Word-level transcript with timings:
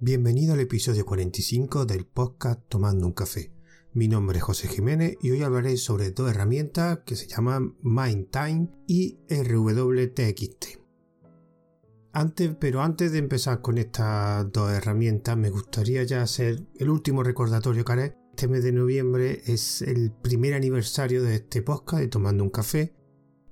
Bienvenido 0.00 0.54
al 0.54 0.60
episodio 0.60 1.06
45 1.06 1.86
del 1.86 2.04
podcast 2.04 2.60
Tomando 2.68 3.06
un 3.06 3.12
café. 3.12 3.52
Mi 3.92 4.08
nombre 4.08 4.38
es 4.38 4.44
José 4.44 4.66
Jiménez 4.66 5.16
y 5.22 5.30
hoy 5.30 5.42
hablaré 5.42 5.76
sobre 5.76 6.10
dos 6.10 6.28
herramientas 6.28 6.98
que 7.06 7.14
se 7.14 7.28
llaman 7.28 7.76
MindTime 7.80 8.70
y 8.88 9.20
RWTXT. 9.30 10.80
Antes, 12.12 12.56
pero 12.58 12.82
antes 12.82 13.12
de 13.12 13.18
empezar 13.18 13.60
con 13.60 13.78
estas 13.78 14.50
dos 14.52 14.72
herramientas, 14.72 15.36
me 15.36 15.50
gustaría 15.50 16.02
ya 16.02 16.22
hacer 16.22 16.66
el 16.74 16.90
último 16.90 17.22
recordatorio 17.22 17.84
que 17.84 17.92
haré. 17.92 18.16
Este 18.30 18.48
mes 18.48 18.64
de 18.64 18.72
noviembre 18.72 19.42
es 19.46 19.80
el 19.80 20.10
primer 20.10 20.54
aniversario 20.54 21.22
de 21.22 21.36
este 21.36 21.62
podcast 21.62 22.02
de 22.02 22.08
Tomando 22.08 22.42
un 22.42 22.50
café 22.50 22.96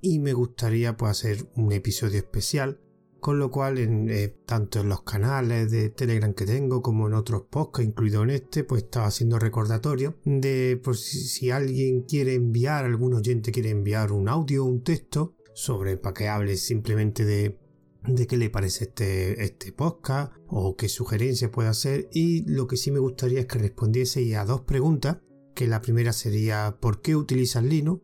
y 0.01 0.19
me 0.19 0.33
gustaría 0.33 0.97
pues, 0.97 1.11
hacer 1.11 1.49
un 1.55 1.71
episodio 1.71 2.17
especial 2.17 2.81
con 3.23 3.39
lo 3.39 3.49
cual 3.49 3.77
eh, 3.77 4.35
tanto 4.45 4.81
en 4.81 4.89
los 4.89 5.03
canales 5.03 5.71
de 5.71 5.89
Telegram 5.89 6.33
que 6.33 6.45
tengo 6.45 6.81
como 6.81 7.07
en 7.07 7.13
otros 7.13 7.43
podcasts, 7.49 7.87
incluido 7.87 8.21
en 8.23 8.31
este, 8.31 8.65
pues 8.65 8.83
estaba 8.83 9.05
haciendo 9.05 9.39
recordatorio 9.39 10.17
de 10.25 10.77
por 10.83 10.97
si, 10.97 11.49
alguien 11.49 12.01
quiere 12.01 12.33
enviar, 12.33 12.83
algún 12.83 13.13
oyente 13.13 13.53
quiere 13.53 13.69
enviar 13.69 14.11
un 14.11 14.27
audio 14.27 14.65
o 14.65 14.67
un 14.67 14.83
texto 14.83 15.37
sobre 15.53 15.95
para 15.95 16.13
que 16.13 16.27
hable 16.27 16.57
simplemente 16.57 17.23
de 17.23 17.57
de 18.05 18.27
qué 18.27 18.35
le 18.35 18.49
parece 18.49 18.83
este, 18.83 19.41
este 19.41 19.71
podcast 19.71 20.33
o 20.47 20.75
qué 20.75 20.89
sugerencias 20.89 21.49
puede 21.49 21.69
hacer 21.69 22.09
y 22.11 22.43
lo 22.51 22.67
que 22.67 22.75
sí 22.75 22.91
me 22.91 22.99
gustaría 22.99 23.39
es 23.39 23.45
que 23.45 23.57
respondiese 23.57 24.35
a 24.35 24.43
dos 24.43 24.63
preguntas 24.63 25.19
que 25.55 25.67
la 25.67 25.81
primera 25.81 26.11
sería 26.11 26.75
¿por 26.81 27.01
qué 27.01 27.15
utilizas 27.15 27.63
Linux? 27.63 28.03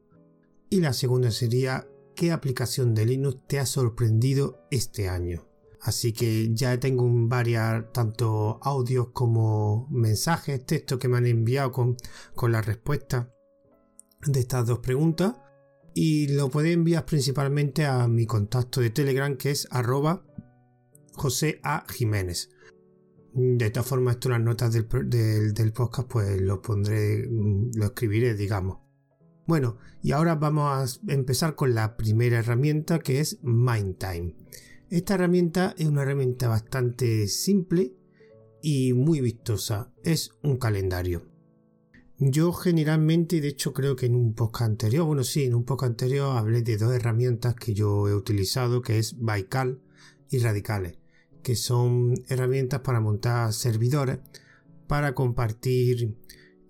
y 0.70 0.80
la 0.80 0.94
segunda 0.94 1.30
sería 1.32 1.89
qué 2.20 2.34
aplicación 2.34 2.94
de 2.96 3.06
Linux 3.06 3.48
te 3.48 3.60
ha 3.60 3.66
sorprendido 3.66 4.68
este 4.72 5.08
año. 5.08 5.48
Así 5.80 6.12
que 6.12 6.54
ya 6.54 6.78
tengo 6.78 7.10
varias, 7.10 7.94
tanto 7.94 8.60
audios 8.62 9.12
como 9.14 9.88
mensajes, 9.90 10.66
textos 10.66 11.00
que 11.00 11.08
me 11.08 11.18
han 11.18 11.28
enviado 11.28 11.72
con, 11.72 11.96
con 12.36 12.52
la 12.52 12.62
respuesta 12.62 13.34
de 14.28 14.42
estas 14.42 14.68
dos 14.68 14.80
preguntas. 14.80 15.38
Y 15.94 16.28
lo 16.34 16.50
puedes 16.50 16.74
enviar 16.74 17.06
principalmente 17.06 17.86
a 17.86 18.06
mi 18.10 18.26
contacto 18.26 18.82
de 18.82 18.90
Telegram 18.90 19.38
que 19.38 19.52
es 19.52 19.70
arroba 19.72 20.26
José 21.14 21.62
A. 21.64 21.86
Jiménez. 21.88 22.50
De 23.34 23.70
todas 23.70 23.88
formas, 23.88 24.16
esto 24.16 24.28
en 24.28 24.34
las 24.34 24.42
notas 24.42 24.74
del, 24.74 24.90
del, 25.10 25.54
del 25.54 25.72
podcast 25.72 26.10
pues 26.10 26.42
lo 26.42 26.62
pondré, 26.62 27.26
lo 27.30 27.86
escribiré, 27.86 28.34
digamos. 28.34 28.89
Bueno, 29.50 29.78
y 30.04 30.12
ahora 30.12 30.36
vamos 30.36 31.02
a 31.10 31.12
empezar 31.12 31.56
con 31.56 31.74
la 31.74 31.98
primera 31.98 32.38
herramienta 32.38 33.00
que 33.00 33.20
es 33.20 33.40
MindTime. 33.42 34.36
Esta 34.92 35.16
herramienta 35.16 35.74
es 35.76 35.88
una 35.88 36.04
herramienta 36.04 36.48
bastante 36.48 37.28
simple 37.28 37.96
y 38.62 38.94
muy 38.94 39.22
vistosa. 39.22 39.92
Es 40.04 40.30
un 40.44 40.58
calendario. 40.58 41.26
Yo 42.20 42.54
generalmente, 42.54 43.42
de 43.42 43.48
hecho 43.48 43.74
creo 43.74 43.96
que 43.96 44.06
en 44.06 44.14
un 44.14 44.36
podcast 44.36 44.70
anterior, 44.70 45.08
bueno 45.08 45.24
sí, 45.24 45.46
en 45.46 45.56
un 45.56 45.66
podcast 45.66 45.94
anterior 45.94 46.38
hablé 46.38 46.62
de 46.62 46.78
dos 46.78 46.94
herramientas 46.94 47.56
que 47.56 47.74
yo 47.74 48.08
he 48.08 48.14
utilizado, 48.14 48.84
que 48.84 49.00
es 49.00 49.18
Baikal 49.18 49.82
y 50.30 50.38
Radicales, 50.38 51.00
que 51.42 51.56
son 51.56 52.14
herramientas 52.28 52.82
para 52.82 53.00
montar 53.00 53.52
servidores 53.54 54.20
para 54.86 55.16
compartir 55.16 56.16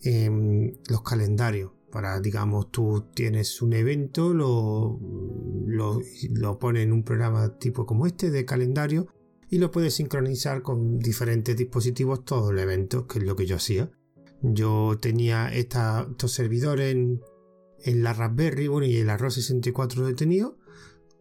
em, 0.01 0.77
los 0.87 1.01
calendarios 1.01 1.71
para, 1.91 2.19
digamos, 2.19 2.71
tú 2.71 3.05
tienes 3.13 3.61
un 3.61 3.73
evento, 3.73 4.33
lo, 4.33 4.99
lo, 5.65 6.01
lo 6.31 6.59
pones 6.59 6.83
en 6.83 6.93
un 6.93 7.03
programa 7.03 7.57
tipo 7.57 7.85
como 7.85 8.05
este 8.05 8.31
de 8.31 8.45
calendario 8.45 9.07
y 9.49 9.57
lo 9.57 9.71
puedes 9.71 9.95
sincronizar 9.95 10.61
con 10.61 10.99
diferentes 10.99 11.55
dispositivos 11.55 12.23
todo 12.23 12.51
el 12.51 12.59
evento, 12.59 13.07
que 13.07 13.19
es 13.19 13.25
lo 13.25 13.35
que 13.35 13.45
yo 13.45 13.55
hacía. 13.55 13.91
Yo 14.41 14.97
tenía 15.01 15.49
estos 15.53 16.31
servidores 16.31 16.93
en, 16.93 17.21
en, 17.83 18.03
la 18.03 18.13
Raspberry 18.13 18.67
bueno, 18.67 18.85
y 18.85 18.97
el 18.97 19.09
Arroz 19.09 19.33
64 19.35 20.05
detenido 20.05 20.57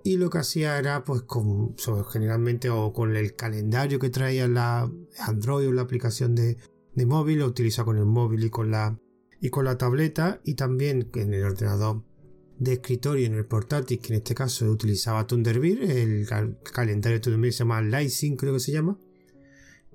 y 0.05 0.17
lo 0.17 0.31
que 0.31 0.39
hacía 0.39 0.79
era 0.79 1.05
pues 1.05 1.23
con 1.23 1.75
generalmente 2.11 2.71
o 2.71 2.93
con 2.93 3.17
el 3.17 3.35
calendario 3.35 3.99
que 3.99 4.11
traía 4.11 4.47
la 4.47 4.91
Android 5.19 5.69
o 5.69 5.73
la 5.73 5.83
aplicación 5.83 6.35
de, 6.35 6.57
de 6.95 7.07
móvil 7.07 7.41
lo 7.41 7.47
utiliza 7.47 7.85
con 7.85 7.99
el 7.99 8.07
móvil 8.07 8.45
y 8.45 8.51
con 8.51 8.71
la 8.71 8.99
y 9.41 9.51
con 9.51 9.65
la 9.65 9.79
tableta 9.79 10.41
y 10.45 10.55
también 10.55 11.11
en 11.15 11.35
el 11.35 11.45
ordenador 11.45 12.03
de 12.59 12.75
escritorio 12.75 13.27
en 13.27 13.35
el 13.35 13.47
portátil, 13.47 14.01
que 14.01 14.13
en 14.13 14.19
este 14.19 14.35
caso 14.35 14.67
utilizaba 14.67 15.27
Thunderbird, 15.27 15.83
el 15.91 16.27
calendario 16.73 17.19
de 17.19 17.21
Thunderbird 17.21 17.53
se 17.53 17.59
llama 17.59 17.83
Lightsync, 17.83 18.39
creo 18.39 18.55
que 18.55 18.61
se 18.61 18.73
llama. 18.73 18.99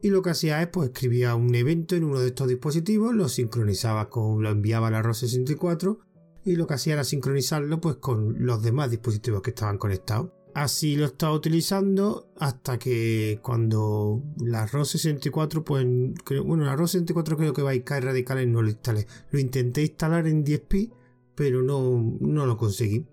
Y 0.02 0.10
lo 0.10 0.22
que 0.22 0.32
hacía 0.32 0.62
es, 0.62 0.68
pues 0.68 0.90
escribía 0.90 1.36
un 1.36 1.54
evento 1.56 1.96
en 1.96 2.04
uno 2.04 2.20
de 2.20 2.28
estos 2.28 2.48
dispositivos, 2.48 3.14
lo 3.14 3.30
sincronizaba 3.30 4.10
con, 4.10 4.44
lo 4.44 4.50
enviaba 4.50 4.88
a 4.88 4.92
la 4.92 5.02
ROS64 5.02 5.98
y 6.46 6.56
lo 6.56 6.68
que 6.68 6.74
hacía 6.74 6.94
era 6.94 7.04
sincronizarlo 7.04 7.80
pues 7.80 7.98
con 7.98 8.46
los 8.46 8.62
demás 8.62 8.92
dispositivos 8.92 9.42
que 9.42 9.52
estaban 9.52 9.78
conectados. 9.78 10.32
Así 10.54 10.96
lo 10.96 11.06
estaba 11.06 11.34
utilizando 11.34 12.32
hasta 12.38 12.78
que 12.78 13.40
cuando 13.42 14.22
la 14.38 14.68
ROS 14.68 14.92
64, 14.92 15.64
pues 15.64 15.86
bueno, 16.46 16.64
la 16.64 16.76
ROS 16.76 16.92
64 16.92 17.38
creo 17.38 17.54
que 17.54 17.64
va 17.64 17.72
a 17.72 17.84
caer 17.84 18.06
radicales 18.06 18.48
no 18.48 18.62
lo 18.62 18.70
instalé. 18.70 19.08
Lo 19.32 19.40
intenté 19.40 19.82
instalar 19.82 20.28
en 20.28 20.46
10p, 20.46 20.94
pero 21.34 21.64
no, 21.64 22.18
no 22.20 22.46
lo 22.46 22.58
conseguí. 22.58 23.08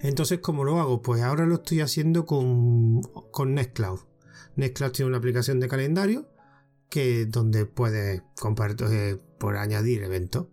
Entonces, 0.00 0.40
¿cómo 0.40 0.64
lo 0.64 0.80
hago? 0.80 1.02
Pues 1.02 1.22
ahora 1.22 1.46
lo 1.46 1.56
estoy 1.56 1.80
haciendo 1.82 2.26
con, 2.26 3.00
con 3.30 3.54
Nextcloud. 3.54 4.00
Nextcloud 4.56 4.90
tiene 4.90 5.08
una 5.08 5.18
aplicación 5.18 5.60
de 5.60 5.68
calendario 5.68 6.28
que 6.88 7.26
donde 7.26 7.64
puedes 7.64 8.22
compartir 8.40 8.86
eh, 8.90 9.20
por 9.38 9.56
añadir 9.56 10.02
eventos. 10.02 10.48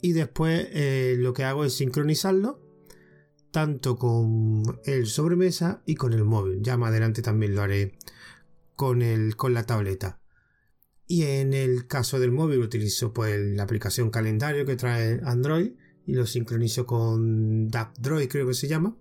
Y 0.00 0.12
después 0.12 0.68
eh, 0.70 1.16
lo 1.18 1.32
que 1.32 1.42
hago 1.42 1.64
es 1.64 1.74
sincronizarlo 1.74 2.65
tanto 3.56 3.96
con 3.96 4.64
el 4.84 5.06
sobremesa 5.06 5.80
y 5.86 5.94
con 5.94 6.12
el 6.12 6.24
móvil. 6.24 6.60
Ya 6.60 6.76
más 6.76 6.90
adelante 6.90 7.22
también 7.22 7.54
lo 7.54 7.62
haré 7.62 7.94
con, 8.74 9.00
el, 9.00 9.34
con 9.34 9.54
la 9.54 9.64
tableta. 9.64 10.20
Y 11.06 11.22
en 11.22 11.54
el 11.54 11.86
caso 11.86 12.20
del 12.20 12.32
móvil 12.32 12.58
utilizo 12.58 13.14
pues 13.14 13.40
la 13.40 13.62
aplicación 13.62 14.10
calendario 14.10 14.66
que 14.66 14.76
trae 14.76 15.22
Android 15.24 15.72
y 16.04 16.12
lo 16.12 16.26
sincronizo 16.26 16.84
con 16.84 17.68
DapDroid 17.68 18.28
creo 18.28 18.46
que 18.46 18.52
se 18.52 18.68
llama. 18.68 18.94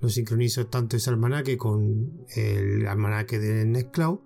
Lo 0.00 0.08
sincronizo 0.08 0.68
tanto 0.68 0.96
ese 0.96 1.10
almanaque 1.10 1.58
con 1.58 2.26
el 2.36 2.86
almanaque 2.86 3.40
de 3.40 3.64
Nextcloud. 3.64 4.20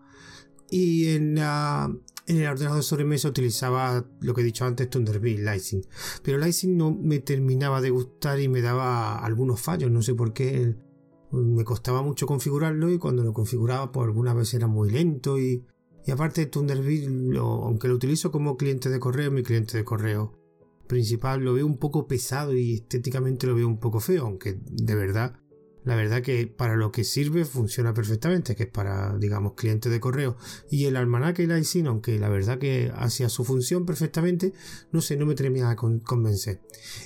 Y 0.70 1.08
en 1.08 1.34
la, 1.34 1.92
en 2.26 2.36
el 2.36 2.47
ordenador 2.47 2.78
de 2.78 2.82
sobremesa 2.82 3.28
utilizaba 3.28 4.04
lo 4.20 4.34
que 4.34 4.42
he 4.42 4.44
dicho 4.44 4.64
antes, 4.64 4.88
Thunderbird, 4.88 5.41
Lightning. 5.41 5.84
Pero 6.22 6.38
Lightning 6.38 6.76
no 6.76 6.92
me 6.92 7.19
terminaba 7.19 7.81
de 7.81 7.91
gustar 7.91 8.41
y 8.41 8.48
me 8.48 8.60
daba 8.60 9.19
algunos 9.19 9.60
fallos, 9.60 9.91
no 9.91 10.03
sé 10.03 10.14
por 10.14 10.32
qué. 10.32 10.76
Me 11.32 11.64
costaba 11.64 12.03
mucho 12.03 12.26
configurarlo 12.26 12.91
y 12.91 12.98
cuando 12.98 13.22
lo 13.22 13.32
configuraba, 13.32 13.92
por 13.92 14.04
pues 14.04 14.08
algunas 14.08 14.34
veces 14.34 14.54
era 14.54 14.66
muy 14.66 14.91
lento 14.91 15.38
y, 15.38 15.64
y 16.06 16.10
aparte 16.10 16.47
Thunderbird, 16.47 17.37
aunque 17.37 17.88
lo 17.88 17.94
utilizo 17.94 18.31
como 18.31 18.56
cliente 18.56 18.91
de 18.91 19.00
correo, 19.00 19.31
mi 19.31 19.42
cliente 19.42 19.76
de 19.76 19.84
correo 19.84 20.41
principal 20.91 21.41
lo 21.44 21.54
veo 21.54 21.66
un 21.66 21.78
poco 21.78 22.08
pesado 22.08 22.52
y 22.52 22.75
estéticamente 22.75 23.47
lo 23.47 23.54
veo 23.54 23.69
un 23.69 23.78
poco 23.78 24.00
feo, 24.00 24.26
aunque 24.26 24.58
de 24.60 24.94
verdad 24.97 25.40
la 25.85 25.97
verdad 25.97 26.23
que 26.23 26.47
para 26.47 26.77
lo 26.77 26.93
que 26.93 27.05
sirve 27.05 27.45
funciona 27.45 27.95
perfectamente, 27.95 28.55
que 28.55 28.65
es 28.65 28.69
para, 28.69 29.17
digamos, 29.19 29.55
clientes 29.55 29.91
de 29.91 30.01
correo. 30.01 30.37
Y 30.71 30.85
el 30.85 30.97
almanaque 30.97 31.45
y 31.45 31.47
la 31.47 31.59
ISIN, 31.59 31.87
aunque 31.87 32.19
la 32.19 32.29
verdad 32.29 32.59
que 32.59 32.93
hacía 32.95 33.29
su 33.29 33.45
función 33.45 33.87
perfectamente, 33.87 34.53
no 34.93 35.01
sé, 35.01 35.17
no 35.17 35.27
me 35.27 35.35
termina 35.35 35.71
de 35.71 35.77
convencer. 35.77 36.61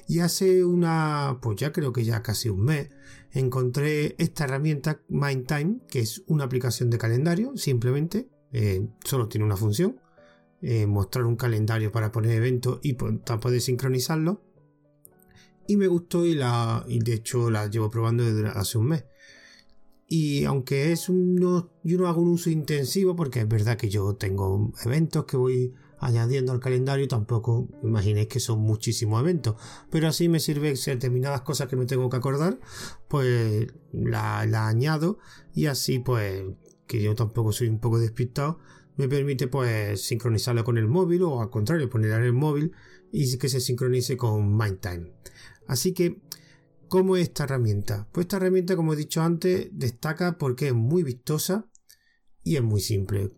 Y 0.09 0.21
hace 0.21 0.65
una, 0.65 1.39
pues 1.41 1.57
ya 1.57 1.73
creo 1.73 1.93
que 1.93 2.05
ya 2.05 2.23
casi 2.23 2.49
un 2.49 2.65
mes, 2.65 2.89
encontré 3.33 4.15
esta 4.19 4.45
herramienta 4.45 5.01
MindTime, 5.09 5.81
que 5.89 6.01
es 6.01 6.23
una 6.27 6.45
aplicación 6.45 6.91
de 6.91 6.99
calendario, 6.99 7.56
simplemente, 7.56 8.29
eh, 8.53 8.87
solo 9.05 9.29
tiene 9.29 9.44
una 9.44 9.56
función, 9.56 10.00
eh, 10.62 10.87
mostrar 10.87 11.27
un 11.27 11.37
calendario 11.37 11.93
para 11.93 12.11
poner 12.11 12.32
eventos 12.32 12.81
y 12.82 12.94
poder 12.94 13.61
sincronizarlo 13.61 14.43
y 15.66 15.76
me 15.76 15.87
gustó 15.87 16.25
y 16.26 16.34
la 16.34 16.84
y 16.88 16.99
de 16.99 17.14
hecho 17.14 17.50
la 17.50 17.69
llevo 17.69 17.90
probando 17.90 18.25
desde 18.25 18.49
hace 18.49 18.78
un 18.78 18.88
mes. 18.88 19.05
Y 20.06 20.44
aunque 20.44 20.93
es 20.93 21.08
un, 21.08 21.34
no, 21.37 21.70
yo 21.82 21.99
no 21.99 22.08
hago 22.08 22.20
un 22.20 22.28
uso 22.28 22.50
intensivo 22.50 23.16
porque 23.16 23.40
es 23.40 23.49
verdad 23.49 23.76
que 23.76 23.88
yo 23.88 24.14
tengo 24.16 24.72
eventos 24.84 25.25
que 25.25 25.37
voy 25.37 25.75
añadiendo 25.99 26.52
al 26.52 26.61
calendario, 26.61 27.08
tampoco 27.08 27.69
imaginéis 27.82 28.28
que 28.28 28.38
son 28.38 28.61
muchísimos 28.61 29.20
eventos, 29.20 29.56
pero 29.90 30.06
así 30.08 30.28
me 30.28 30.38
sirve 30.38 30.75
determinadas 30.75 31.40
cosas 31.40 31.69
que 31.69 31.76
me 31.76 31.87
tengo 31.87 32.10
que 32.10 32.17
acordar, 32.19 32.60
pues 33.08 33.69
la, 33.93 34.44
la 34.44 34.69
añado 34.69 35.19
y 35.55 35.67
así 35.67 36.00
pues 36.00 36.44
que 36.87 37.02
yo 37.02 37.14
tampoco 37.14 37.52
soy 37.52 37.69
un 37.69 37.81
poco 37.81 37.99
despistado, 37.99 38.58
me 38.96 39.08
permite 39.08 39.49
pues 39.49 40.02
sincronizarlo 40.02 40.62
con 40.62 40.76
el 40.76 40.87
móvil 40.87 41.22
o 41.22 41.40
al 41.40 41.50
contrario 41.50 41.88
ponerlo 41.88 42.17
en 42.19 42.25
el 42.25 42.32
móvil 42.32 42.72
y 43.10 43.38
que 43.38 43.49
se 43.49 43.60
sincronice 43.60 44.17
con 44.17 44.56
MindTime. 44.56 45.12
Así 45.66 45.93
que, 45.93 46.20
¿cómo 46.88 47.16
es 47.16 47.25
esta 47.25 47.44
herramienta? 47.44 48.08
Pues 48.12 48.25
esta 48.25 48.37
herramienta, 48.37 48.76
como 48.76 48.93
he 48.93 48.96
dicho 48.96 49.22
antes, 49.22 49.69
destaca 49.72 50.38
porque 50.38 50.69
es 50.69 50.75
muy 50.75 51.02
vistosa 51.02 51.69
y 52.43 52.56
es 52.56 52.62
muy 52.62 52.81
simple. 52.81 53.32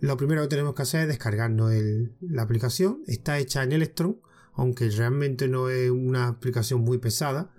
lo 0.00 0.16
primero 0.16 0.42
que 0.42 0.48
tenemos 0.48 0.74
que 0.74 0.82
hacer 0.82 1.02
es 1.02 1.08
descargarnos 1.08 1.72
la 2.20 2.42
aplicación. 2.42 3.02
Está 3.06 3.38
hecha 3.38 3.62
en 3.62 3.72
Electron, 3.72 4.20
aunque 4.54 4.88
realmente 4.90 5.48
no 5.48 5.68
es 5.68 5.90
una 5.90 6.28
aplicación 6.28 6.82
muy 6.82 6.98
pesada. 6.98 7.52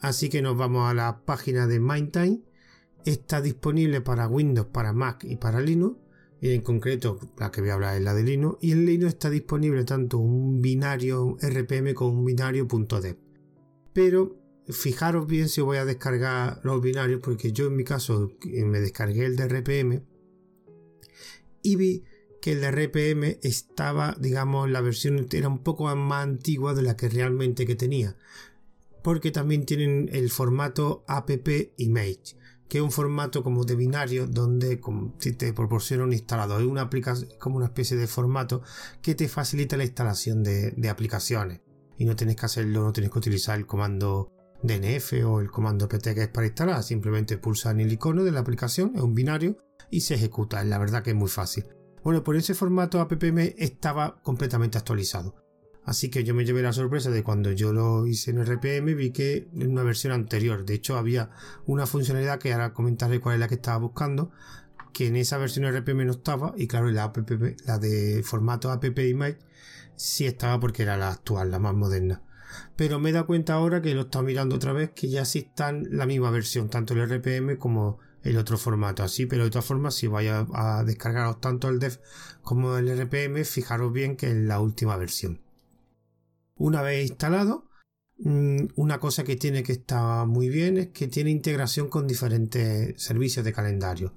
Así 0.00 0.28
que 0.28 0.42
nos 0.42 0.56
vamos 0.56 0.90
a 0.90 0.94
la 0.94 1.24
página 1.24 1.66
de 1.66 1.80
MindTime. 1.80 2.42
Está 3.04 3.40
disponible 3.40 4.00
para 4.00 4.28
Windows, 4.28 4.68
para 4.68 4.92
Mac 4.92 5.24
y 5.24 5.36
para 5.36 5.60
Linux. 5.60 5.99
Y 6.40 6.54
en 6.54 6.62
concreto, 6.62 7.18
la 7.38 7.50
que 7.50 7.60
voy 7.60 7.70
a 7.70 7.74
hablar 7.74 7.96
es 7.96 8.02
la 8.02 8.14
de 8.14 8.22
Linux. 8.22 8.58
Y 8.62 8.72
en 8.72 8.86
Linux 8.86 9.14
está 9.14 9.28
disponible 9.28 9.84
tanto 9.84 10.18
un 10.18 10.62
binario 10.62 11.36
RPM 11.40 11.94
como 11.94 12.18
un 12.20 12.24
binario 12.24 12.66
.dev. 12.66 13.18
Pero 13.92 14.40
fijaros 14.68 15.26
bien 15.26 15.48
si 15.48 15.60
voy 15.60 15.76
a 15.76 15.84
descargar 15.84 16.60
los 16.62 16.80
binarios, 16.80 17.20
porque 17.22 17.52
yo 17.52 17.66
en 17.66 17.76
mi 17.76 17.84
caso 17.84 18.32
me 18.44 18.80
descargué 18.80 19.26
el 19.26 19.36
de 19.36 19.48
RPM 19.48 20.02
y 21.62 21.76
vi 21.76 22.04
que 22.40 22.52
el 22.52 22.60
de 22.60 22.70
RPM 22.70 23.38
estaba, 23.42 24.16
digamos, 24.18 24.70
la 24.70 24.80
versión 24.80 25.26
era 25.32 25.48
un 25.48 25.62
poco 25.62 25.94
más 25.94 26.24
antigua 26.24 26.74
de 26.74 26.82
la 26.82 26.96
que 26.96 27.08
realmente 27.08 27.66
que 27.66 27.74
tenía. 27.74 28.16
Porque 29.02 29.30
también 29.30 29.66
tienen 29.66 30.08
el 30.12 30.30
formato 30.30 31.04
app 31.06 31.30
image, 31.76 32.36
que 32.70 32.80
un 32.80 32.92
formato 32.92 33.42
como 33.42 33.64
de 33.64 33.74
binario 33.74 34.28
donde 34.28 34.80
te 35.36 35.52
proporciona 35.52 36.04
un 36.04 36.12
instalador. 36.12 36.62
Es 36.62 36.68
una 36.68 36.82
aplicación, 36.82 37.28
como 37.40 37.56
una 37.56 37.66
especie 37.66 37.96
de 37.96 38.06
formato 38.06 38.62
que 39.02 39.16
te 39.16 39.28
facilita 39.28 39.76
la 39.76 39.82
instalación 39.82 40.44
de, 40.44 40.70
de 40.70 40.88
aplicaciones. 40.88 41.60
Y 41.98 42.04
no 42.04 42.14
tienes 42.14 42.36
que 42.36 42.46
hacerlo, 42.46 42.84
no 42.84 42.92
tienes 42.92 43.10
que 43.10 43.18
utilizar 43.18 43.58
el 43.58 43.66
comando 43.66 44.30
DNF 44.62 45.14
o 45.26 45.40
el 45.40 45.50
comando 45.50 45.88
pt 45.88 46.14
que 46.14 46.22
es 46.22 46.28
para 46.28 46.46
instalar. 46.46 46.82
Simplemente 46.84 47.38
pulsan 47.38 47.80
el 47.80 47.92
icono 47.92 48.22
de 48.22 48.30
la 48.30 48.40
aplicación, 48.40 48.92
es 48.94 49.02
un 49.02 49.16
binario 49.16 49.58
y 49.90 50.02
se 50.02 50.14
ejecuta. 50.14 50.62
La 50.62 50.78
verdad 50.78 51.02
que 51.02 51.10
es 51.10 51.16
muy 51.16 51.28
fácil. 51.28 51.66
Bueno, 52.04 52.22
por 52.22 52.36
ese 52.36 52.54
formato 52.54 53.00
AppM 53.00 53.56
estaba 53.58 54.22
completamente 54.22 54.78
actualizado. 54.78 55.34
Así 55.84 56.10
que 56.10 56.24
yo 56.24 56.34
me 56.34 56.44
llevé 56.44 56.62
la 56.62 56.72
sorpresa 56.72 57.10
de 57.10 57.22
cuando 57.22 57.52
yo 57.52 57.72
lo 57.72 58.06
hice 58.06 58.30
en 58.30 58.44
RPM 58.44 58.94
vi 58.94 59.10
que 59.10 59.48
en 59.54 59.70
una 59.70 59.82
versión 59.82 60.12
anterior. 60.12 60.64
De 60.64 60.74
hecho, 60.74 60.96
había 60.96 61.30
una 61.66 61.86
funcionalidad 61.86 62.38
que 62.38 62.52
ahora 62.52 62.74
comentaré 62.74 63.20
cuál 63.20 63.34
es 63.34 63.40
la 63.40 63.48
que 63.48 63.54
estaba 63.54 63.78
buscando, 63.78 64.30
que 64.92 65.06
en 65.06 65.16
esa 65.16 65.38
versión 65.38 65.66
RPM 65.66 66.04
no 66.04 66.12
estaba, 66.12 66.52
y 66.56 66.66
claro, 66.66 66.90
la, 66.90 67.12
la 67.66 67.78
de 67.78 68.22
formato 68.22 68.70
app 68.70 68.84
image 68.84 69.38
sí 69.96 70.26
estaba 70.26 70.60
porque 70.60 70.82
era 70.82 70.96
la 70.96 71.10
actual, 71.10 71.50
la 71.50 71.58
más 71.58 71.74
moderna. 71.74 72.22
Pero 72.76 72.98
me 72.98 73.10
he 73.10 73.12
dado 73.12 73.26
cuenta 73.26 73.54
ahora 73.54 73.80
que 73.80 73.94
lo 73.94 74.02
está 74.02 74.22
mirando 74.22 74.56
otra 74.56 74.72
vez 74.72 74.90
que 74.90 75.08
ya 75.08 75.24
sí 75.24 75.40
están 75.40 75.86
la 75.90 76.06
misma 76.06 76.30
versión, 76.30 76.68
tanto 76.68 76.94
el 76.94 77.08
RPM 77.08 77.58
como 77.58 77.98
el 78.22 78.36
otro 78.36 78.58
formato 78.58 79.02
así, 79.02 79.26
pero 79.26 79.44
de 79.44 79.50
todas 79.50 79.64
formas 79.64 79.94
si 79.94 80.06
vais 80.06 80.30
a, 80.30 80.84
descargaros 80.84 81.40
tanto 81.40 81.68
el 81.68 81.78
dev 81.78 82.00
como 82.42 82.76
el 82.76 82.88
RPM, 82.88 83.44
fijaros 83.44 83.92
bien 83.92 84.16
que 84.16 84.30
es 84.30 84.36
la 84.36 84.60
última 84.60 84.96
versión. 84.96 85.40
Una 86.60 86.82
vez 86.82 87.08
instalado, 87.08 87.70
mm, 88.18 88.66
una 88.76 89.00
cosa 89.00 89.24
que 89.24 89.36
tiene 89.36 89.62
que 89.62 89.72
estar 89.72 90.26
muy 90.26 90.50
bien 90.50 90.76
es 90.76 90.88
que 90.88 91.08
tiene 91.08 91.30
integración 91.30 91.88
con 91.88 92.06
diferentes 92.06 93.02
servicios 93.02 93.46
de 93.46 93.54
calendario. 93.54 94.14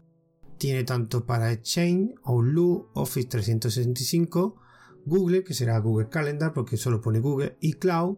Tiene 0.58 0.84
tanto 0.84 1.26
para 1.26 1.54
Exchange, 1.54 2.16
Outlook, 2.26 2.92
Office 2.96 3.30
365, 3.30 4.58
Google, 5.06 5.46
que 5.46 5.54
será 5.54 5.80
Google 5.80 6.10
Calendar 6.10 6.52
porque 6.52 6.76
solo 6.76 7.00
pone 7.00 7.22
Google, 7.22 7.56
y 7.62 7.76
Cloud, 7.76 8.18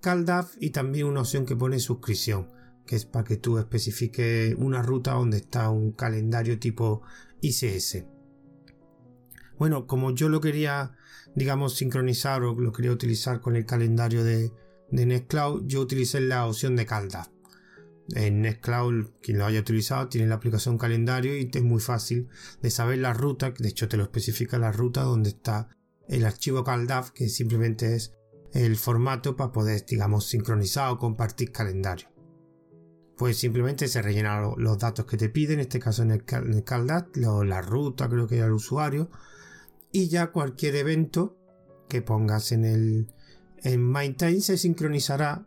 CalDAV 0.00 0.48
y 0.58 0.70
también 0.70 1.06
una 1.06 1.20
opción 1.20 1.46
que 1.46 1.54
pone 1.54 1.78
suscripción 1.78 2.48
que 2.84 2.96
es 2.96 3.04
para 3.04 3.24
que 3.24 3.36
tú 3.36 3.56
especifiques 3.58 4.52
una 4.58 4.82
ruta 4.82 5.12
donde 5.12 5.36
está 5.36 5.70
un 5.70 5.92
calendario 5.92 6.58
tipo 6.58 7.02
ICS. 7.40 8.04
Bueno, 9.60 9.86
como 9.86 10.12
yo 10.12 10.30
lo 10.30 10.40
quería, 10.40 10.92
digamos, 11.34 11.76
sincronizar 11.76 12.44
o 12.44 12.58
lo 12.58 12.72
quería 12.72 12.92
utilizar 12.92 13.42
con 13.42 13.56
el 13.56 13.66
calendario 13.66 14.24
de, 14.24 14.54
de 14.90 15.04
Nextcloud, 15.04 15.66
yo 15.66 15.82
utilicé 15.82 16.22
la 16.22 16.46
opción 16.46 16.76
de 16.76 16.86
CalDAV. 16.86 17.28
En 18.14 18.40
Nextcloud, 18.40 19.10
quien 19.20 19.36
lo 19.36 19.44
haya 19.44 19.60
utilizado, 19.60 20.08
tiene 20.08 20.28
la 20.28 20.36
aplicación 20.36 20.78
calendario 20.78 21.36
y 21.36 21.50
es 21.52 21.62
muy 21.62 21.78
fácil 21.78 22.30
de 22.62 22.70
saber 22.70 23.00
la 23.00 23.12
ruta, 23.12 23.50
de 23.50 23.68
hecho 23.68 23.86
te 23.86 23.98
lo 23.98 24.04
especifica 24.04 24.56
la 24.56 24.72
ruta 24.72 25.02
donde 25.02 25.28
está 25.28 25.68
el 26.08 26.24
archivo 26.24 26.64
CalDAV, 26.64 27.12
que 27.12 27.28
simplemente 27.28 27.96
es 27.96 28.14
el 28.54 28.76
formato 28.76 29.36
para 29.36 29.52
poder, 29.52 29.84
digamos, 29.84 30.26
sincronizar 30.26 30.90
o 30.90 30.96
compartir 30.96 31.52
calendario 31.52 32.08
pues 33.20 33.36
simplemente 33.36 33.86
se 33.86 34.00
rellenan 34.00 34.54
los 34.56 34.78
datos 34.78 35.04
que 35.04 35.18
te 35.18 35.28
piden, 35.28 35.56
en 35.56 35.60
este 35.60 35.78
caso 35.78 36.02
en 36.02 36.10
el, 36.10 36.24
CalDAT, 36.24 37.16
la 37.18 37.60
ruta, 37.60 38.08
creo 38.08 38.26
que 38.26 38.38
era 38.38 38.46
el 38.46 38.52
usuario, 38.52 39.10
y 39.92 40.08
ya 40.08 40.30
cualquier 40.30 40.76
evento 40.76 41.36
que 41.88 42.02
pongas 42.02 42.52
en 42.52 42.64
el 42.64 43.12
en 43.62 43.92
MindTime 43.92 44.40
se 44.40 44.56
sincronizará 44.56 45.46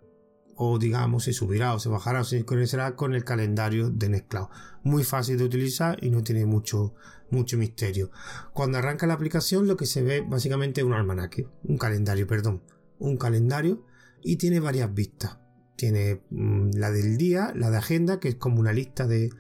o 0.56 0.78
digamos 0.78 1.24
se 1.24 1.34
subirá 1.34 1.74
o 1.74 1.80
se 1.80 1.90
bajará 1.90 2.22
o 2.22 2.24
se 2.24 2.38
sincronizará 2.38 2.96
con 2.96 3.16
el 3.16 3.24
calendario 3.24 3.90
de 3.90 4.10
Nextcloud. 4.10 4.48
Muy 4.84 5.04
fácil 5.04 5.38
de 5.38 5.46
utilizar 5.46 6.04
y 6.04 6.12
no 6.12 6.24
tiene 6.24 6.46
mucho, 6.46 6.94
mucho 7.32 7.58
misterio. 7.58 8.12
Cuando 8.54 8.78
arranca 8.78 9.08
la 9.08 9.16
aplicación 9.16 9.68
lo 9.68 9.78
que 9.78 9.86
se 9.86 10.04
ve 10.04 10.22
básicamente 10.22 10.82
es 10.82 10.86
un 10.86 10.94
almanaque, 10.94 11.48
un 11.64 11.78
calendario, 11.78 12.28
perdón, 12.28 12.62
un 13.00 13.18
calendario 13.18 13.84
y 14.22 14.36
tiene 14.36 14.60
varias 14.60 14.94
vistas. 14.94 15.40
Tiene 15.76 16.22
mm, 16.30 16.72
la 16.76 16.92
del 16.92 17.18
día, 17.18 17.52
la 17.56 17.72
de 17.72 17.78
agenda, 17.78 18.20
que 18.20 18.30
es 18.30 18.36
como 18.36 18.60
una 18.60 18.74
lista 18.74 19.08
de, 19.08 19.32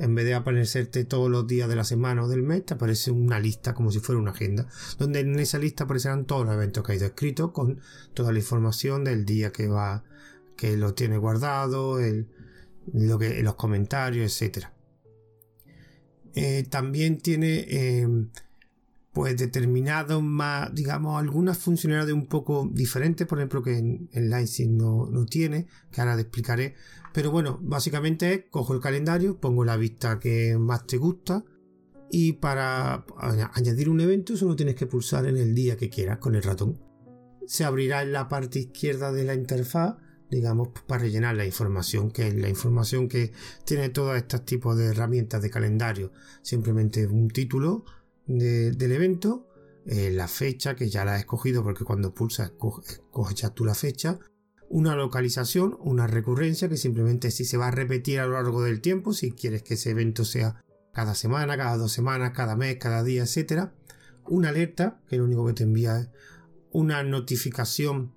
en 0.00 0.14
vez 0.14 0.24
de 0.24 0.34
aparecerte 0.34 1.04
todos 1.04 1.30
los 1.30 1.46
días 1.46 1.68
de 1.68 1.76
la 1.76 1.84
semana 1.84 2.24
o 2.24 2.28
del 2.28 2.42
mes, 2.42 2.64
te 2.64 2.74
aparece 2.74 3.10
una 3.10 3.38
lista 3.40 3.74
como 3.74 3.90
si 3.90 4.00
fuera 4.00 4.20
una 4.20 4.30
agenda, 4.30 4.66
donde 4.98 5.20
en 5.20 5.38
esa 5.38 5.58
lista 5.58 5.84
aparecerán 5.84 6.24
todos 6.24 6.46
los 6.46 6.54
eventos 6.54 6.84
que 6.84 6.92
ha 6.92 6.96
ido 6.96 7.06
escrito 7.06 7.52
con 7.52 7.80
toda 8.14 8.32
la 8.32 8.38
información 8.38 9.04
del 9.04 9.24
día 9.24 9.52
que 9.52 9.68
va, 9.68 10.04
que 10.56 10.76
lo 10.76 10.94
tiene 10.94 11.18
guardado, 11.18 12.00
el, 12.00 12.28
lo 12.92 13.18
que, 13.18 13.42
los 13.42 13.54
comentarios, 13.54 14.40
etc. 14.40 14.66
Eh, 16.34 16.64
también 16.68 17.18
tiene 17.18 17.66
eh, 17.68 18.08
pues 19.18 19.36
determinados 19.36 20.22
más, 20.22 20.72
digamos, 20.72 21.18
algunas 21.18 21.58
funcionalidades 21.58 22.14
un 22.14 22.28
poco 22.28 22.70
diferentes, 22.72 23.26
por 23.26 23.38
ejemplo, 23.38 23.64
que 23.64 23.76
en, 23.76 24.08
en 24.12 24.30
no, 24.78 25.08
no, 25.10 25.26
tiene, 25.26 25.66
que 25.90 26.00
ahora 26.00 26.14
te 26.14 26.22
explicaré. 26.22 26.76
Pero 27.12 27.32
bueno, 27.32 27.58
básicamente 27.60 28.32
es, 28.32 28.44
cojo 28.48 28.74
el 28.74 28.80
calendario, 28.80 29.40
pongo 29.40 29.64
la 29.64 29.76
vista 29.76 30.20
que 30.20 30.56
más 30.56 30.86
te 30.86 30.98
gusta 30.98 31.44
y 32.12 32.34
para 32.34 33.06
añadir 33.54 33.88
un 33.88 34.00
evento 34.00 34.36
solo 34.36 34.54
tienes 34.54 34.76
que 34.76 34.86
pulsar 34.86 35.26
en 35.26 35.36
el 35.36 35.52
día 35.52 35.76
que 35.76 35.90
quieras 35.90 36.18
con 36.18 36.36
el 36.36 36.44
ratón. 36.44 36.78
Se 37.44 37.64
abrirá 37.64 38.02
en 38.02 38.12
la 38.12 38.28
parte 38.28 38.60
izquierda 38.60 39.10
de 39.10 39.24
la 39.24 39.34
interfaz, 39.34 39.96
digamos, 40.30 40.68
para 40.86 41.02
rellenar 41.02 41.34
la 41.34 41.44
información, 41.44 42.12
que 42.12 42.28
es 42.28 42.36
la 42.36 42.48
información 42.48 43.08
que 43.08 43.32
tiene 43.64 43.88
todos 43.88 44.16
estos 44.16 44.44
tipos 44.44 44.78
de 44.78 44.86
herramientas 44.86 45.42
de 45.42 45.50
calendario. 45.50 46.12
Simplemente 46.40 47.04
un 47.08 47.26
título, 47.30 47.84
del 48.28 48.92
evento, 48.92 49.48
eh, 49.86 50.10
la 50.10 50.28
fecha 50.28 50.76
que 50.76 50.88
ya 50.88 51.04
la 51.04 51.16
he 51.16 51.20
escogido 51.20 51.62
porque 51.62 51.84
cuando 51.84 52.14
pulsas 52.14 52.52
coges 52.58 53.34
ya 53.34 53.50
tú 53.50 53.64
la 53.64 53.74
fecha, 53.74 54.18
una 54.68 54.94
localización, 54.94 55.78
una 55.80 56.06
recurrencia 56.06 56.68
que 56.68 56.76
simplemente 56.76 57.30
si 57.30 57.44
se 57.44 57.56
va 57.56 57.68
a 57.68 57.70
repetir 57.70 58.20
a 58.20 58.26
lo 58.26 58.34
largo 58.34 58.62
del 58.62 58.82
tiempo, 58.82 59.14
si 59.14 59.32
quieres 59.32 59.62
que 59.62 59.74
ese 59.74 59.90
evento 59.90 60.24
sea 60.24 60.62
cada 60.92 61.14
semana, 61.14 61.56
cada 61.56 61.76
dos 61.78 61.90
semanas, 61.90 62.32
cada 62.34 62.54
mes, 62.54 62.76
cada 62.76 63.02
día, 63.02 63.22
etcétera, 63.22 63.74
una 64.26 64.50
alerta 64.50 65.00
que 65.08 65.16
lo 65.16 65.24
único 65.24 65.46
que 65.46 65.54
te 65.54 65.62
envía 65.64 65.98
es 65.98 66.08
una 66.70 67.02
notificación 67.02 68.14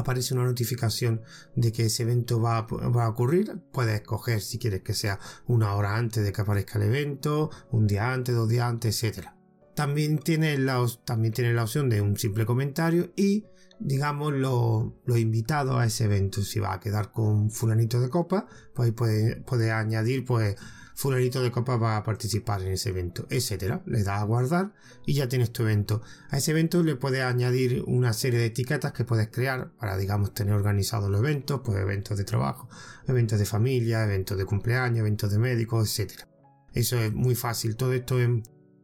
aparece 0.00 0.34
una 0.34 0.44
notificación 0.44 1.22
de 1.54 1.72
que 1.72 1.86
ese 1.86 2.02
evento 2.02 2.40
va 2.40 2.58
a, 2.58 3.08
ocurrir, 3.08 3.60
puedes 3.72 4.00
escoger 4.00 4.40
si 4.40 4.58
quieres 4.58 4.82
que 4.82 4.94
sea 4.94 5.18
una 5.46 5.74
hora 5.74 5.96
antes 5.96 6.24
de 6.24 6.32
que 6.32 6.40
aparezca 6.40 6.78
el 6.78 6.84
evento, 6.84 7.50
un 7.70 7.86
día 7.86 8.12
antes, 8.12 8.34
dos 8.34 8.48
días 8.48 8.68
antes, 8.68 9.02
etc. 9.02 9.28
También 9.74 10.18
tiene 10.18 10.58
la, 10.58 10.84
también 11.04 11.32
tiene 11.32 11.52
la 11.52 11.64
opción 11.64 11.88
de 11.88 12.00
un 12.00 12.16
simple 12.16 12.46
comentario 12.46 13.12
y 13.16 13.46
digamos 13.80 14.32
los 14.32 15.18
invitados 15.18 15.76
a 15.80 15.86
ese 15.86 16.04
evento. 16.04 16.42
Si 16.42 16.60
va 16.60 16.74
a 16.74 16.80
quedar 16.80 17.12
con 17.12 17.50
fulanito 17.50 18.00
de 18.00 18.08
copa, 18.08 18.46
pues 18.74 18.92
puede, 18.92 19.36
puede 19.42 19.72
añadir 19.72 20.24
pues 20.24 20.56
fulanito 20.94 21.42
de 21.42 21.50
copa 21.50 21.76
va 21.76 21.96
a 21.96 22.04
participar 22.04 22.62
en 22.62 22.68
ese 22.72 22.90
evento, 22.90 23.26
etcétera. 23.28 23.82
Le 23.86 24.02
das 24.02 24.20
a 24.20 24.24
guardar 24.24 24.72
y 25.04 25.14
ya 25.14 25.28
tienes 25.28 25.52
tu 25.52 25.62
evento. 25.62 26.02
A 26.30 26.38
ese 26.38 26.52
evento 26.52 26.82
le 26.82 26.96
puedes 26.96 27.22
añadir 27.22 27.82
una 27.86 28.12
serie 28.12 28.38
de 28.38 28.46
etiquetas 28.46 28.92
que 28.92 29.04
puedes 29.04 29.28
crear 29.28 29.72
para, 29.76 29.96
digamos, 29.96 30.32
tener 30.32 30.54
organizados 30.54 31.10
los 31.10 31.20
eventos, 31.20 31.60
pues 31.64 31.78
eventos 31.78 32.16
de 32.16 32.24
trabajo, 32.24 32.68
eventos 33.06 33.38
de 33.38 33.44
familia, 33.44 34.04
eventos 34.04 34.38
de 34.38 34.44
cumpleaños, 34.44 35.00
eventos 35.00 35.30
de 35.30 35.38
médicos, 35.38 35.88
etcétera. 35.88 36.28
Eso 36.72 36.98
es 36.98 37.12
muy 37.12 37.34
fácil, 37.34 37.76
todo 37.76 37.92
esto 37.92 38.20
es 38.20 38.28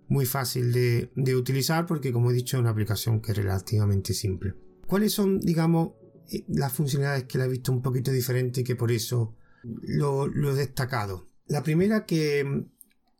muy 0.08 0.26
fácil 0.26 0.72
de, 0.72 1.34
utilizar 1.36 1.86
porque, 1.86 2.12
como 2.12 2.30
he 2.30 2.34
dicho, 2.34 2.56
es 2.56 2.60
una 2.60 2.70
aplicación 2.70 3.20
que 3.20 3.30
es 3.30 3.38
relativamente 3.38 4.12
simple. 4.12 4.54
¿Cuáles 4.86 5.12
son, 5.12 5.38
digamos, 5.38 5.92
eh, 6.28 6.44
las 6.48 6.72
funcionalidades 6.72 7.24
que 7.24 7.38
la 7.38 7.44
he 7.44 7.48
visto 7.48 7.70
un 7.70 7.80
poquito 7.80 8.10
diferente 8.10 8.60
y 8.60 8.64
que 8.64 8.74
por 8.74 8.90
eso 8.90 9.36
lo, 9.62 10.26
lo 10.26 10.50
he 10.50 10.54
destacado? 10.54 11.29
La 11.50 11.64
primera 11.64 12.06
que 12.06 12.64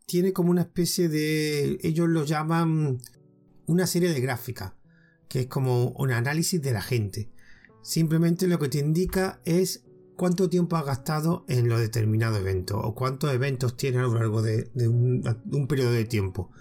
tiene 0.06 0.32
como 0.32 0.52
una 0.52 0.60
especie 0.60 1.08
de... 1.08 1.78
ellos 1.82 2.08
lo 2.08 2.24
llaman 2.24 2.98
una 3.66 3.88
serie 3.88 4.12
de 4.12 4.20
gráficas, 4.20 4.72
que 5.28 5.40
es 5.40 5.46
como 5.46 5.88
un 5.90 6.12
análisis 6.12 6.62
de 6.62 6.70
la 6.70 6.80
gente. 6.80 7.28
Simplemente 7.82 8.46
lo 8.46 8.60
que 8.60 8.68
te 8.68 8.78
indica 8.78 9.40
es 9.44 9.82
cuánto 10.16 10.48
tiempo 10.48 10.76
has 10.76 10.86
gastado 10.86 11.44
en 11.48 11.68
los 11.68 11.80
determinados 11.80 12.38
eventos 12.38 12.80
o 12.80 12.94
cuántos 12.94 13.34
eventos 13.34 13.76
tienes 13.76 13.98
a 13.98 14.02
lo 14.04 14.14
largo 14.14 14.42
de, 14.42 14.70
un, 14.76 15.24
un, 15.50 15.66
periodo 15.66 15.90
de 15.90 16.04
tiempo. 16.04 16.52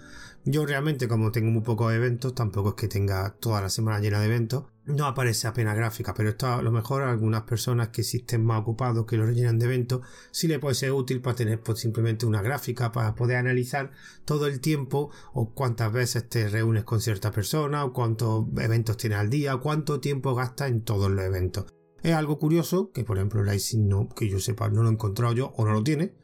Yo 0.44 0.66
realmente 0.66 1.06
como 1.06 1.30
tengo 1.30 1.52
muy 1.52 1.62
pocos 1.62 1.92
eventos, 1.92 2.34
tampoco 2.34 2.70
es 2.70 2.74
que 2.74 2.88
tenga 2.88 3.36
toda 3.38 3.60
la 3.60 3.70
semana 3.70 4.00
llena 4.00 4.18
de 4.18 4.26
eventos, 4.26 4.64
no 4.90 5.06
aparece 5.06 5.46
apenas 5.46 5.76
gráfica, 5.76 6.14
pero 6.14 6.30
esto 6.30 6.46
a 6.46 6.62
lo 6.62 6.70
mejor 6.70 7.02
a 7.02 7.10
algunas 7.10 7.42
personas 7.42 7.88
que 7.88 8.02
existen 8.02 8.44
más 8.44 8.60
ocupados 8.60 9.06
que 9.06 9.16
lo 9.16 9.26
rellenan 9.26 9.58
de 9.58 9.66
eventos, 9.66 10.00
sí 10.30 10.48
le 10.48 10.58
puede 10.58 10.74
ser 10.74 10.92
útil 10.92 11.20
para 11.20 11.36
tener 11.36 11.60
pues, 11.60 11.80
simplemente 11.80 12.26
una 12.26 12.42
gráfica 12.42 12.92
para 12.92 13.14
poder 13.14 13.36
analizar 13.36 13.90
todo 14.24 14.46
el 14.46 14.60
tiempo 14.60 15.10
o 15.32 15.54
cuántas 15.54 15.92
veces 15.92 16.28
te 16.28 16.48
reúnes 16.48 16.84
con 16.84 17.00
cierta 17.00 17.30
persona 17.30 17.84
o 17.84 17.92
cuántos 17.92 18.46
eventos 18.58 18.96
tienes 18.96 19.18
al 19.18 19.30
día, 19.30 19.54
o 19.54 19.60
cuánto 19.60 20.00
tiempo 20.00 20.34
gastas 20.34 20.70
en 20.70 20.82
todos 20.82 21.10
los 21.10 21.24
eventos. 21.24 21.66
Es 22.02 22.14
algo 22.14 22.38
curioso 22.38 22.92
que 22.92 23.04
por 23.04 23.18
ejemplo 23.18 23.42
el 23.42 23.60
no, 23.88 24.08
que 24.08 24.28
yo 24.28 24.40
sepa 24.40 24.68
no 24.68 24.82
lo 24.82 24.88
he 24.88 24.92
encontrado 24.92 25.34
yo 25.34 25.52
o 25.56 25.64
no 25.64 25.72
lo 25.72 25.82
tiene. 25.82 26.14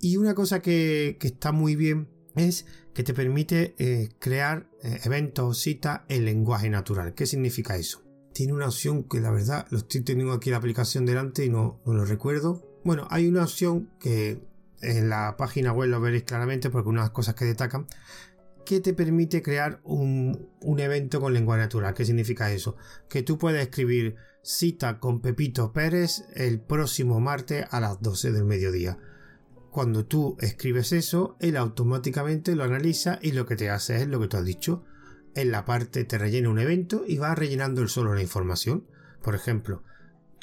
Y 0.00 0.16
una 0.16 0.34
cosa 0.34 0.60
que, 0.60 1.18
que 1.20 1.28
está 1.28 1.52
muy 1.52 1.76
bien 1.76 2.08
es 2.36 2.66
que 2.94 3.04
te 3.04 3.14
permite 3.14 3.74
eh, 3.78 4.08
crear 4.18 4.68
eh, 4.82 5.00
eventos 5.04 5.44
o 5.48 5.54
citas 5.54 6.02
en 6.08 6.24
lenguaje 6.24 6.70
natural. 6.70 7.14
¿Qué 7.14 7.26
significa 7.26 7.76
eso? 7.76 8.02
Tiene 8.32 8.52
una 8.52 8.66
opción 8.66 9.04
que 9.04 9.20
la 9.20 9.30
verdad 9.30 9.66
lo 9.70 9.78
estoy 9.78 10.02
teniendo 10.02 10.32
aquí 10.32 10.50
la 10.50 10.58
aplicación 10.58 11.04
delante 11.04 11.44
y 11.44 11.48
no, 11.48 11.80
no 11.84 11.94
lo 11.94 12.04
recuerdo. 12.04 12.62
Bueno, 12.84 13.06
hay 13.10 13.26
una 13.26 13.42
opción 13.42 13.90
que 14.00 14.40
en 14.80 15.08
la 15.08 15.36
página 15.36 15.72
web 15.72 15.90
lo 15.90 16.00
veréis 16.00 16.24
claramente 16.24 16.70
porque 16.70 16.88
una 16.88 17.12
cosas 17.12 17.34
que 17.34 17.44
destacan 17.44 17.86
que 18.64 18.80
te 18.80 18.94
permite 18.94 19.42
crear 19.42 19.80
un, 19.82 20.48
un, 20.60 20.80
evento 20.80 21.20
con 21.20 21.32
lenguaje 21.32 21.62
natural. 21.62 21.92
¿Qué 21.92 22.04
significa 22.04 22.52
eso? 22.52 22.76
Que 23.08 23.22
tú 23.22 23.36
puedes 23.36 23.62
escribir 23.62 24.14
cita 24.42 25.00
con 25.00 25.20
Pepito 25.20 25.72
Pérez 25.72 26.24
el 26.34 26.60
próximo 26.60 27.20
martes 27.20 27.66
a 27.70 27.80
las 27.80 28.00
12 28.00 28.32
del 28.32 28.44
mediodía. 28.44 28.98
Cuando 29.70 30.04
tú 30.04 30.36
escribes 30.40 30.92
eso, 30.92 31.36
él 31.40 31.56
automáticamente 31.56 32.54
lo 32.54 32.64
analiza 32.64 33.18
y 33.22 33.32
lo 33.32 33.46
que 33.46 33.56
te 33.56 33.70
hace 33.70 33.96
es 33.96 34.08
lo 34.08 34.20
que 34.20 34.28
tú 34.28 34.36
has 34.36 34.44
dicho. 34.44 34.84
En 35.34 35.50
la 35.50 35.64
parte 35.64 36.04
te 36.04 36.18
rellena 36.18 36.50
un 36.50 36.58
evento 36.58 37.04
y 37.06 37.18
va 37.18 37.34
rellenando 37.34 37.82
él 37.82 37.88
solo 37.88 38.14
la 38.14 38.22
información. 38.22 38.86
Por 39.22 39.34
ejemplo, 39.34 39.82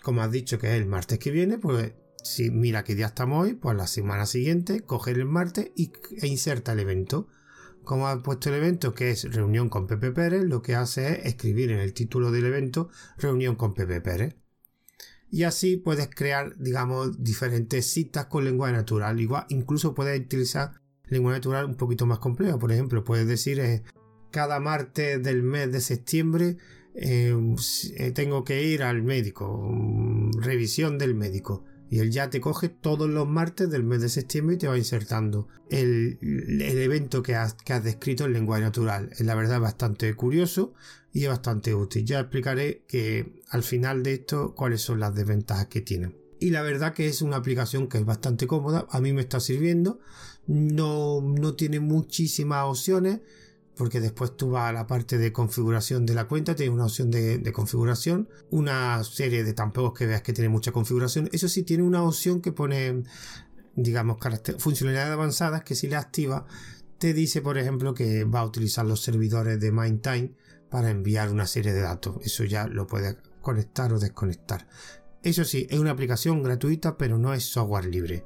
como 0.03 0.21
has 0.21 0.31
dicho 0.31 0.59
que 0.59 0.67
es 0.67 0.81
el 0.81 0.87
martes 0.87 1.19
que 1.19 1.31
viene, 1.31 1.57
pues 1.57 1.93
si 2.23 2.51
mira 2.51 2.83
qué 2.83 2.95
día 2.95 3.07
estamos 3.07 3.43
hoy, 3.43 3.53
pues 3.53 3.75
la 3.75 3.87
semana 3.87 4.25
siguiente 4.25 4.81
coge 4.81 5.11
el 5.11 5.25
martes 5.25 5.71
y, 5.75 5.91
e 6.21 6.27
inserta 6.27 6.73
el 6.73 6.79
evento. 6.79 7.27
Como 7.83 8.07
ha 8.07 8.21
puesto 8.21 8.49
el 8.49 8.55
evento 8.55 8.93
que 8.93 9.11
es 9.11 9.33
reunión 9.33 9.69
con 9.69 9.87
Pepe 9.87 10.11
Pérez, 10.11 10.43
lo 10.43 10.61
que 10.61 10.75
hace 10.75 11.19
es 11.19 11.25
escribir 11.25 11.71
en 11.71 11.79
el 11.79 11.93
título 11.93 12.31
del 12.31 12.45
evento 12.45 12.89
reunión 13.17 13.55
con 13.55 13.73
Pepe 13.73 14.01
Pérez 14.01 14.35
y 15.29 15.43
así 15.43 15.77
puedes 15.77 16.09
crear, 16.09 16.55
digamos, 16.57 17.21
diferentes 17.23 17.91
citas 17.91 18.27
con 18.27 18.45
lenguaje 18.45 18.73
natural. 18.73 19.19
Igual, 19.19 19.45
incluso 19.49 19.93
puedes 19.93 20.19
utilizar 20.19 20.81
lenguaje 21.05 21.39
natural 21.39 21.65
un 21.65 21.75
poquito 21.75 22.05
más 22.05 22.19
complejo. 22.19 22.59
Por 22.59 22.71
ejemplo, 22.71 23.03
puedes 23.03 23.27
decir 23.27 23.59
eh, 23.59 23.83
cada 24.31 24.59
martes 24.59 25.21
del 25.21 25.43
mes 25.43 25.71
de 25.71 25.81
septiembre 25.81 26.57
eh, 26.95 27.35
eh, 27.97 28.11
tengo 28.11 28.43
que 28.43 28.63
ir 28.63 28.83
al 28.83 29.03
médico, 29.03 29.69
mm, 29.71 30.41
revisión 30.41 30.97
del 30.97 31.13
médico 31.15 31.63
y 31.89 31.99
él 31.99 32.11
ya 32.11 32.29
te 32.29 32.41
coge 32.41 32.69
todos 32.69 33.09
los 33.09 33.27
martes 33.27 33.69
del 33.69 33.83
mes 33.83 34.01
de 34.01 34.09
septiembre 34.09 34.55
y 34.55 34.59
te 34.59 34.67
va 34.67 34.77
insertando 34.77 35.47
el, 35.69 36.17
evento 36.59 37.23
que 37.23 37.35
has, 37.35 37.53
que 37.53 37.73
has, 37.73 37.83
descrito 37.83 38.25
en 38.25 38.33
lenguaje 38.33 38.63
natural. 38.63 39.09
Es 39.13 39.21
la 39.21 39.35
verdad 39.35 39.61
bastante 39.61 40.13
curioso 40.15 40.73
y 41.13 41.23
es 41.23 41.29
bastante 41.29 41.73
útil. 41.73 42.05
Ya 42.05 42.19
explicaré 42.19 42.83
que 42.87 43.41
al 43.49 43.63
final 43.63 44.03
de 44.03 44.15
esto 44.15 44.53
cuáles 44.53 44.81
son 44.81 44.99
las 44.99 45.15
desventajas 45.15 45.67
que 45.67 45.81
tiene. 45.81 46.13
Y 46.39 46.49
la 46.49 46.61
verdad 46.61 46.93
que 46.93 47.07
es 47.07 47.21
una 47.21 47.37
aplicación 47.37 47.87
que 47.87 47.97
es 47.99 48.05
bastante 48.05 48.47
cómoda, 48.47 48.85
a 48.91 48.99
mí 48.99 49.13
me 49.13 49.21
está 49.21 49.39
sirviendo, 49.39 49.99
no, 50.45 51.21
no 51.21 51.55
tiene 51.55 51.79
muchísimas 51.79 52.65
opciones, 52.65 53.21
porque 53.77 54.01
después 54.01 54.35
tú 54.35 54.51
vas 54.51 54.69
a 54.69 54.73
la 54.73 54.87
parte 54.87 55.17
de 55.17 55.31
configuración 55.31 56.05
de 56.05 56.15
la 56.15 56.27
cuenta, 56.27 56.55
tienes 56.55 56.73
una 56.73 56.85
opción 56.85 57.11
de, 57.11 57.51
configuración, 57.53 58.27
una 58.49 59.03
serie 59.03 59.43
de 59.43 59.53
tampoco 59.53 59.93
que 59.93 60.07
veas 60.07 60.23
que 60.23 60.33
tiene 60.33 60.49
mucha 60.49 60.71
configuración. 60.71 61.29
Eso 61.31 61.47
sí, 61.47 61.63
tiene 61.63 61.83
una 61.83 62.03
opción 62.03 62.41
que 62.41 62.51
pone, 62.51 63.03
digamos, 63.75 64.17
funcionalidades 64.57 65.13
avanzadas 65.13 65.63
que 65.63 65.75
si 65.75 65.87
le 65.87 65.95
activa, 65.95 66.45
te 66.97 67.13
dice, 67.13 67.41
por 67.41 67.57
ejemplo, 67.57 67.93
que 67.93 68.23
va 68.23 68.39
a 68.39 68.45
utilizar 68.45 68.85
los 68.85 69.01
servidores 69.01 69.59
de 69.59 69.71
MindTime 69.71 70.33
para 70.69 70.89
enviar 70.89 71.31
una 71.31 71.45
serie 71.45 71.71
de 71.71 71.81
datos. 71.81 72.17
Eso 72.25 72.43
ya 72.43 72.67
lo 72.67 72.87
puedes 72.87 73.15
conectar 73.41 73.93
o 73.93 73.99
desconectar. 73.99 74.67
Eso 75.21 75.45
sí, 75.45 75.67
es 75.69 75.79
una 75.79 75.91
aplicación 75.91 76.41
gratuita, 76.41 76.97
pero 76.97 77.17
no 77.17 77.33
es 77.33 77.43
software 77.43 77.85
libre. 77.85 78.25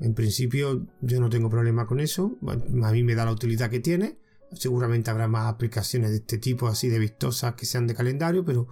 En 0.00 0.14
principio 0.14 0.86
yo 1.00 1.20
no 1.20 1.30
tengo 1.30 1.48
problema 1.48 1.86
con 1.86 2.00
eso. 2.00 2.36
A 2.82 2.90
mí 2.90 3.04
me 3.04 3.14
da 3.14 3.24
la 3.24 3.32
utilidad 3.32 3.70
que 3.70 3.78
tiene 3.78 4.21
Seguramente 4.54 5.10
habrá 5.10 5.28
más 5.28 5.52
aplicaciones 5.52 6.10
de 6.10 6.16
este 6.16 6.38
tipo 6.38 6.68
así 6.68 6.88
de 6.88 6.98
vistosas 6.98 7.54
que 7.54 7.66
sean 7.66 7.86
de 7.86 7.94
calendario, 7.94 8.44
pero 8.44 8.68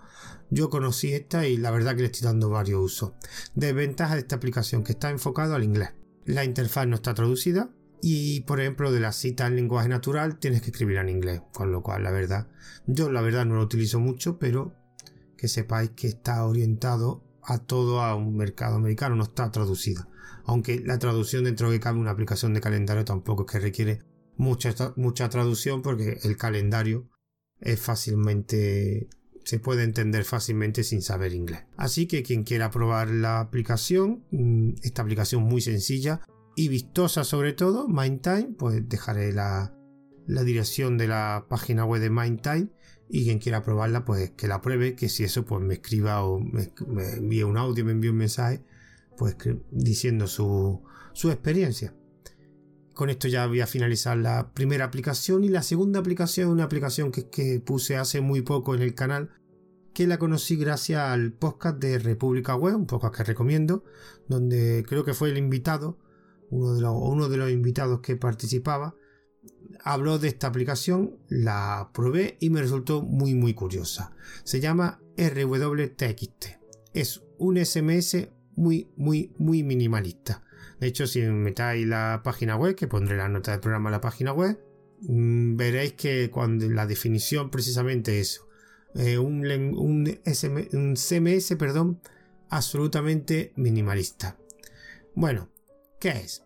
yo 0.51 0.69
conocí 0.69 1.13
esta 1.13 1.47
y 1.47 1.57
la 1.57 1.71
verdad 1.71 1.95
que 1.95 2.03
le 2.03 2.07
estoy 2.07 2.23
dando 2.23 2.51
varios 2.51 2.81
usos. 2.81 3.13
Desventaja 3.55 4.15
de 4.15 4.21
esta 4.21 4.37
aplicación 4.37 4.85
que 4.85 4.93
está 4.93 5.11
enfocado 5.11 5.55
al 5.55 5.65
inglés. 5.65 5.91
La 6.27 6.45
interfaz 6.45 6.87
no 6.87 6.97
está 6.97 7.15
traducida 7.15 7.71
y 8.03 8.41
por 8.43 8.61
ejemplo 8.61 8.93
de 8.93 9.01
la 9.01 9.13
cita 9.13 9.47
en 9.47 9.57
lenguaje 9.57 9.89
natural 9.89 10.39
tienes 10.39 10.63
que 10.63 10.71
escribir 10.71 10.99
en 10.99 11.09
inglés, 11.09 11.43
con 11.53 11.73
lo 11.73 11.83
cual 11.83 12.03
la 12.03 12.11
verdad 12.11 12.49
yo 12.87 13.11
la 13.11 13.21
verdad 13.21 13.47
no 13.47 13.57
lo 13.57 13.63
utilizo 13.63 14.01
mucho, 14.01 14.39
pero 14.39 14.75
que 15.37 15.49
sepáis 15.49 15.91
que 15.91 16.09
está 16.09 16.45
orientado 16.45 17.23
a 17.43 17.59
todo 17.59 18.03
a 18.03 18.15
un 18.15 18.37
mercado 18.37 18.77
americano, 18.77 19.17
no 19.17 19.25
está 19.25 19.51
traducida. 19.51 20.09
Aunque 20.45 20.81
la 20.81 20.99
traducción 20.99 21.45
dentro 21.45 21.71
de 21.71 21.81
cabe 21.81 21.99
una 21.99 22.11
aplicación 22.11 22.55
de 22.55 22.61
calendario 22.61 23.05
tampoco 23.05 23.45
es 23.47 23.53
que 23.53 23.61
requiere 23.61 24.03
mucha, 24.41 24.75
mucha 24.97 25.29
traducción 25.29 25.83
porque 25.83 26.19
el 26.23 26.37
calendario 26.37 27.09
es 27.61 27.79
fácilmente 27.79 29.09
se 29.45 29.59
puede 29.59 29.85
entender 29.85 30.25
fácilmente 30.25 30.85
sin 30.85 31.03
saber 31.03 31.33
inglés. 31.35 31.63
Así 31.77 32.07
que 32.07 32.23
quien 32.23 32.45
quiera 32.45 32.71
probar 32.71 33.11
la 33.11 33.41
aplicación, 33.41 34.25
mm, 34.31 34.75
esta 34.83 35.03
aplicación 35.03 35.43
muy 35.43 35.61
sencilla 35.61 36.21
y 36.57 36.69
vistosa 36.69 37.25
sobre 37.25 37.53
todo, 37.53 37.89
MindTime, 37.89 38.55
pues 38.59 38.89
dejaré 38.89 39.33
la, 39.33 39.75
la 40.27 40.45
dirección 40.45 40.99
de 40.99 41.09
la 41.09 41.47
página 41.49 41.85
web 41.85 42.01
de 42.01 42.11
MindTime 42.11 42.69
y 43.09 43.25
quien 43.25 43.39
quiera 43.39 43.63
probarla, 43.63 44.05
pues 44.05 44.31
que 44.31 44.47
la 44.47 44.61
pruebe, 44.61 44.95
que 44.95 45.09
si 45.09 45.25
eso, 45.25 45.45
pues 45.45 45.63
me 45.65 45.75
escriba 45.75 46.23
o 46.23 46.39
me, 46.39 46.71
envíe 47.17 47.43
un 47.43 47.57
audio, 47.57 47.85
me 47.85 47.93
envíe 47.93 48.11
un 48.11 48.19
mensaje, 48.19 48.63
pues 49.17 49.37
diciendo 49.71 50.27
su, 50.27 50.83
su 51.13 51.31
experiencia. 51.31 51.95
Con 53.01 53.09
esto 53.09 53.29
ya 53.29 53.47
voy 53.47 53.63
a 53.63 53.67
finalizar 53.67 54.15
la 54.19 54.53
primera 54.53 54.85
aplicación 54.85 55.43
y 55.43 55.49
la 55.49 55.63
segunda 55.63 56.01
aplicación, 56.01 56.51
una 56.51 56.65
aplicación 56.65 57.11
que, 57.11 57.59
puse 57.65 57.97
hace 57.97 58.21
muy 58.21 58.43
poco 58.43 58.75
en 58.75 58.83
el 58.83 58.95
canal, 58.95 59.31
que 59.95 60.07
la 60.07 60.19
conocí 60.19 60.57
gracias 60.57 61.01
al 61.01 61.33
podcast 61.33 61.79
de 61.79 61.99
República 61.99 62.55
Web, 62.57 62.77
un 62.77 62.87
podcast 62.87 63.17
que 63.17 63.25
recomiendo, 63.25 63.85
donde 64.29 64.85
creo 64.87 65.03
que 65.03 65.15
fue 65.15 65.31
el 65.31 65.39
invitado, 65.39 65.99
uno 66.51 66.75
de 66.75 66.83
los, 66.83 66.95
uno 66.95 67.31
de 67.31 67.39
los 67.39 67.51
invitados 67.51 68.01
que 68.01 68.17
participaba, 68.17 68.95
habló 69.83 70.19
de 70.19 70.29
esta 70.29 70.49
aplicación, 70.49 71.17
la 71.31 71.93
probé 71.95 72.37
y 72.39 72.51
me 72.51 72.61
resultó 72.61 73.01
muy 73.01 73.33
muy 73.33 73.55
curiosa. 73.55 74.13
Se 74.45 74.61
llama 74.61 75.01
RWTXT. 75.17 76.45
Es 76.93 77.23
un 77.39 77.57
SMS 77.57 78.29
muy 78.57 78.91
muy 78.99 79.33
muy 79.39 79.63
minimalista. 79.63 80.45
De 80.81 80.87
hecho, 80.87 81.07
si 81.07 81.21
metáis 81.23 81.87
la 81.87 82.23
página 82.25 82.57
web, 82.57 82.75
que 82.75 82.89
pondré 82.89 83.17
la 83.17 83.29
nota 83.29 83.53
del 83.53 83.61
programa 83.61 83.91
en 83.91 83.93
la 83.93 84.01
página 84.01 84.33
web, 84.33 84.59
mm, 85.03 85.57
veréis 85.57 85.93
que 85.95 86.31
cuando 86.31 86.69
la 86.69 86.87
definición 86.87 87.51
precisamente 87.51 88.21
es 88.21 88.43
eh, 88.95 89.19
un, 89.19 89.45
CMS 90.97 91.57
perdón, 91.57 92.01
absolutamente 92.49 93.53
minimalista. 93.57 94.37
Bueno, 95.15 95.51
¿qué 96.01 96.11
es? 96.11 96.43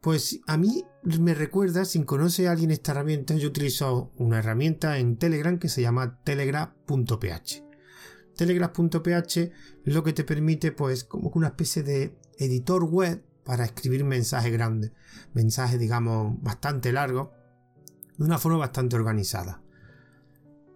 Pues 0.00 0.40
a 0.46 0.58
mí 0.58 0.84
me 1.02 1.32
recuerda, 1.32 1.86
si 1.86 2.02
conoce 2.04 2.46
a 2.46 2.52
alguien 2.52 2.70
esta 2.70 2.92
herramienta, 2.92 3.34
yo 3.36 3.48
utilizo 3.48 4.12
una 4.16 4.40
herramienta 4.40 4.98
en 4.98 5.16
Telegram 5.16 5.58
que 5.58 5.70
se 5.70 5.80
llama 5.80 6.20
telegraph.ph. 6.24 7.64
Telegraph.ph 8.36 9.52
lo 9.84 10.02
que 10.02 10.12
te 10.12 10.24
permite, 10.24 10.72
pues, 10.72 11.04
como 11.04 11.30
una 11.34 11.48
especie 11.48 11.82
de 11.82 12.14
editor 12.38 12.84
web 12.84 13.24
para 13.44 13.64
escribir 13.64 14.04
mensajes 14.04 14.52
grandes, 14.52 14.92
mensajes 15.32 15.78
digamos 15.78 16.40
bastante 16.42 16.92
largos, 16.92 17.28
de 18.16 18.24
una 18.24 18.38
forma 18.38 18.58
bastante 18.58 18.96
organizada. 18.96 19.62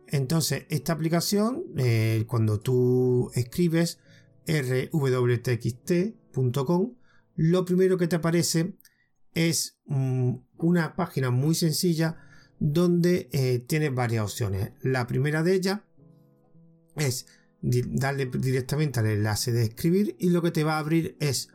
Entonces, 0.06 0.64
esta 0.70 0.92
aplicación, 0.92 1.64
eh, 1.76 2.24
cuando 2.26 2.60
tú 2.60 3.30
escribes 3.34 3.98
rwtxt.com, 4.46 6.14
lo 7.36 7.64
primero 7.64 7.98
que 7.98 8.08
te 8.08 8.16
aparece 8.16 8.74
es 9.34 9.78
mm, 9.86 10.34
una 10.56 10.96
página 10.96 11.30
muy 11.30 11.54
sencilla 11.54 12.16
donde 12.58 13.28
eh, 13.32 13.60
tienes 13.60 13.94
varias 13.94 14.24
opciones. 14.24 14.72
La 14.82 15.06
primera 15.06 15.42
de 15.42 15.54
ellas 15.54 15.80
es 16.96 17.26
darle 17.60 18.26
directamente 18.26 19.00
al 19.00 19.06
enlace 19.06 19.52
de 19.52 19.64
escribir 19.64 20.16
y 20.18 20.30
lo 20.30 20.42
que 20.42 20.50
te 20.50 20.64
va 20.64 20.76
a 20.76 20.78
abrir 20.78 21.16
es 21.20 21.50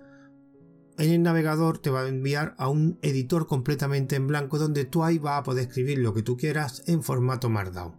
en 0.98 1.12
el 1.12 1.24
navegador 1.24 1.80
te 1.80 1.90
va 1.90 2.02
a 2.02 2.08
enviar 2.08 2.54
a 2.58 2.70
un 2.70 3.00
editor 3.02 3.48
completamente 3.48 4.16
en 4.16 4.28
blanco 4.28 4.60
donde 4.60 4.86
tú 4.86 5.04
ahí 5.04 5.18
vas 5.18 5.40
a 5.40 5.44
poder 5.44 5.68
escribir 5.68 5.98
lo 5.98 6.14
que 6.14 6.22
tú 6.22 6.38
quieras 6.38 6.84
en 6.88 7.02
formato 7.02 7.50
Markdown. 7.50 7.96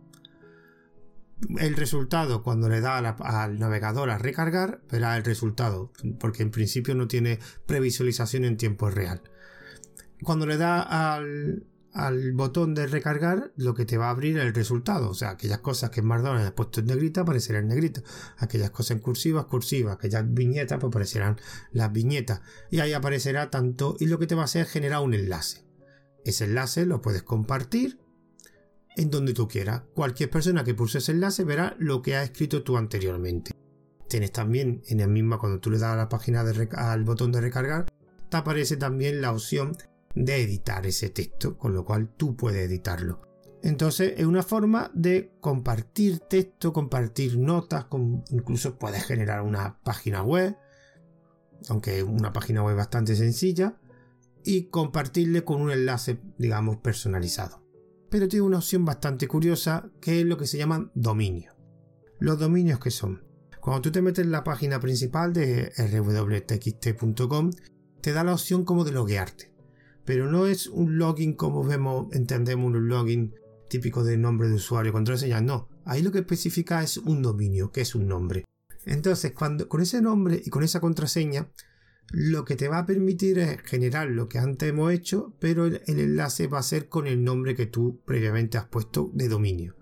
El 1.59 1.75
resultado 1.75 2.43
cuando 2.43 2.69
le 2.69 2.81
da 2.81 2.99
al 2.99 3.59
navegador 3.59 4.11
a 4.11 4.19
recargar 4.19 4.81
verá 4.91 5.17
el 5.17 5.25
resultado 5.25 5.93
porque 6.21 6.43
en 6.43 6.51
principio 6.51 6.95
no 6.95 7.09
tiene 7.09 7.41
previsualización 7.67 8.45
en 8.45 8.57
tiempo 8.57 8.89
real. 8.91 9.23
Cuando 10.23 10.47
le 10.47 10.57
da 10.57 10.81
al, 10.81 11.67
al 11.95 12.33
botón 12.33 12.75
de 12.75 12.89
recargar, 12.89 13.53
lo 13.57 13.75
que 13.75 13.87
te 13.87 13.97
va 13.97 14.09
a 14.09 14.11
abrir 14.11 14.37
el 14.39 14.53
resultado. 14.53 15.09
O 15.09 15.15
sea, 15.15 15.31
aquellas 15.31 15.61
cosas 15.61 15.91
que 15.91 16.01
en 16.01 16.07
Markdown 16.07 16.39
has 16.39 16.51
puesto 16.51 16.81
en 16.81 16.87
negrita 16.87 17.21
aparecerán 17.21 17.63
en 17.63 17.69
negrita. 17.69 18.03
Aquellas 18.37 18.71
cosas 18.71 18.97
en 18.97 19.03
cursivas, 19.03 19.45
cursivas. 19.45 19.95
Aquellas 19.95 20.25
viñetas, 20.27 20.79
pues 20.81 20.89
aparecerán 20.89 21.39
las 21.71 21.93
viñetas. 21.93 22.41
Y 22.71 22.81
ahí 22.81 22.93
aparecerá 22.93 23.49
tanto. 23.49 23.97
Y 24.01 24.07
lo 24.07 24.19
que 24.19 24.27
te 24.27 24.35
va 24.35 24.43
a 24.43 24.47
hacer 24.47 24.63
es 24.63 24.71
generar 24.71 25.03
un 25.03 25.15
enlace. 25.15 25.65
Ese 26.25 26.45
enlace 26.45 26.85
lo 26.85 27.01
puedes 27.01 27.23
compartir 27.23 28.01
en 28.97 29.11
donde 29.11 29.33
tú 29.33 29.47
quieras. 29.47 29.83
Cualquier 29.95 30.31
persona 30.31 30.65
que 30.65 30.75
pulse 30.75 30.99
ese 30.99 31.13
enlace 31.13 31.45
verá 31.45 31.77
lo 31.79 32.03
que 32.03 32.17
ha 32.17 32.25
escrito 32.25 32.65
tú 32.65 32.77
anteriormente. 32.77 33.53
Tienes 34.09 34.33
también 34.33 34.83
en 34.89 34.99
el 35.01 35.09
mismo, 35.09 35.39
cuando 35.39 35.61
tú 35.61 35.71
le 35.71 35.79
das 35.79 35.93
a 35.93 35.97
la 35.97 36.09
página 36.09 36.43
de 36.43 36.69
al 36.73 37.05
botón 37.05 37.31
de 37.31 37.41
recargar, 37.41 37.87
te 38.29 38.37
aparece 38.37 38.77
también 38.77 39.21
la 39.21 39.33
opción 39.33 39.77
de 40.15 40.43
editar 40.43 40.87
ese 40.87 41.11
texto, 41.11 41.59
con 41.59 41.75
lo 41.75 41.85
cual 41.85 42.09
tú 42.17 42.37
puedes 42.37 42.67
editarlo. 42.67 43.21
Entonces 43.63 44.15
es 44.17 44.27
una 44.27 44.43
forma 44.43 44.91
de 44.95 45.33
compartir 45.41 46.21
texto, 46.21 46.73
compartir 46.73 47.39
notas, 47.39 47.87
incluso 48.31 48.79
puedes 48.79 49.05
generar 49.05 49.43
una 49.43 49.81
página 49.83 50.23
web, 50.23 50.57
aunque 51.69 52.03
una 52.03 52.33
página 52.33 52.63
web 52.63 52.77
bastante 52.77 53.17
sencilla, 53.17 53.79
y 54.45 54.67
compartirle 54.67 55.45
con 55.45 55.63
un 55.63 55.71
enlace, 55.71 56.21
digamos, 56.37 56.77
personalizado. 56.77 57.63
Pero 58.11 58.29
tiene 58.29 58.45
una 58.45 58.59
opción 58.59 58.85
bastante 58.85 59.27
curiosa 59.27 59.91
que 60.01 60.21
es 60.21 60.27
lo 60.27 60.37
que 60.37 60.47
se 60.47 60.59
llaman 60.59 60.91
dominios. 60.95 61.55
Los 62.21 62.39
dominios 62.39 62.79
que 62.79 62.91
son, 62.91 63.25
cuando 63.61 63.81
tú 63.81 63.93
te 63.93 64.03
metes 64.03 64.27
en 64.27 64.31
la 64.31 64.45
página 64.45 64.79
principal 64.79 65.33
de 65.33 65.73
rwtxt.com, 65.79 67.51
te 68.03 68.13
da 68.13 68.23
la 68.23 68.35
opción 68.35 68.67
como 68.67 68.85
de 68.85 68.93
loguearte 68.93 69.54
pero 70.05 70.31
no 70.31 70.47
es 70.47 70.67
un 70.67 70.99
login 70.99 71.35
como 71.35 71.65
vemos, 71.65 72.13
entendemos 72.13 72.67
un 72.67 72.89
login 72.89 73.35
típico 73.69 74.05
de 74.05 74.17
nombre 74.17 74.49
de 74.49 74.55
usuario, 74.55 74.93
contraseña, 74.93 75.41
no. 75.41 75.69
Ahí 75.85 76.03
lo 76.03 76.13
que 76.13 76.21
especifica 76.21 76.83
es 76.83 76.99
un 76.99 77.23
dominio, 77.23 77.73
que 77.73 77.81
es 77.81 77.95
un 77.95 78.07
nombre. 78.07 78.45
Entonces, 78.87 79.33
cuando, 79.33 79.69
con 79.69 79.81
ese 79.81 80.03
nombre 80.03 80.41
y 80.45 80.51
con 80.51 80.63
esa 80.63 80.81
contraseña, 80.81 81.49
lo 82.11 82.45
que 82.45 82.57
te 82.57 82.69
va 82.69 82.79
a 82.79 82.87
permitir 82.87 83.39
es 83.39 83.61
generar 83.63 84.09
lo 84.09 84.29
que 84.29 84.39
antes 84.39 84.69
hemos 84.69 84.93
hecho, 84.93 85.35
pero 85.41 85.67
el, 85.67 85.81
enlace 85.87 86.47
va 86.47 86.59
a 86.59 86.63
ser 86.63 86.89
con 86.89 87.07
el 87.07 87.25
nombre 87.25 87.55
que 87.55 87.67
tú 87.67 88.03
previamente 88.05 88.59
has 88.59 88.67
puesto 88.67 89.11
de 89.15 89.29
dominio. 89.29 89.77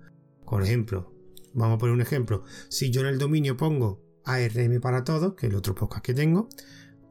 Por 0.47 0.63
ejemplo, 0.63 1.13
vamos 1.53 1.77
a 1.77 1.79
poner 1.79 1.95
un 1.95 2.01
ejemplo. 2.01 2.45
Si 2.69 2.91
yo 2.91 3.01
en 3.01 3.09
el 3.09 3.19
dominio 3.19 3.57
pongo 3.57 4.03
ARM 4.25 4.81
para 4.81 5.05
todos, 5.05 5.35
que 5.35 5.47
es 5.47 5.51
el 5.51 5.57
otro 5.57 5.75
podcast 5.75 6.05
que 6.05 6.15
tengo, 6.15 6.49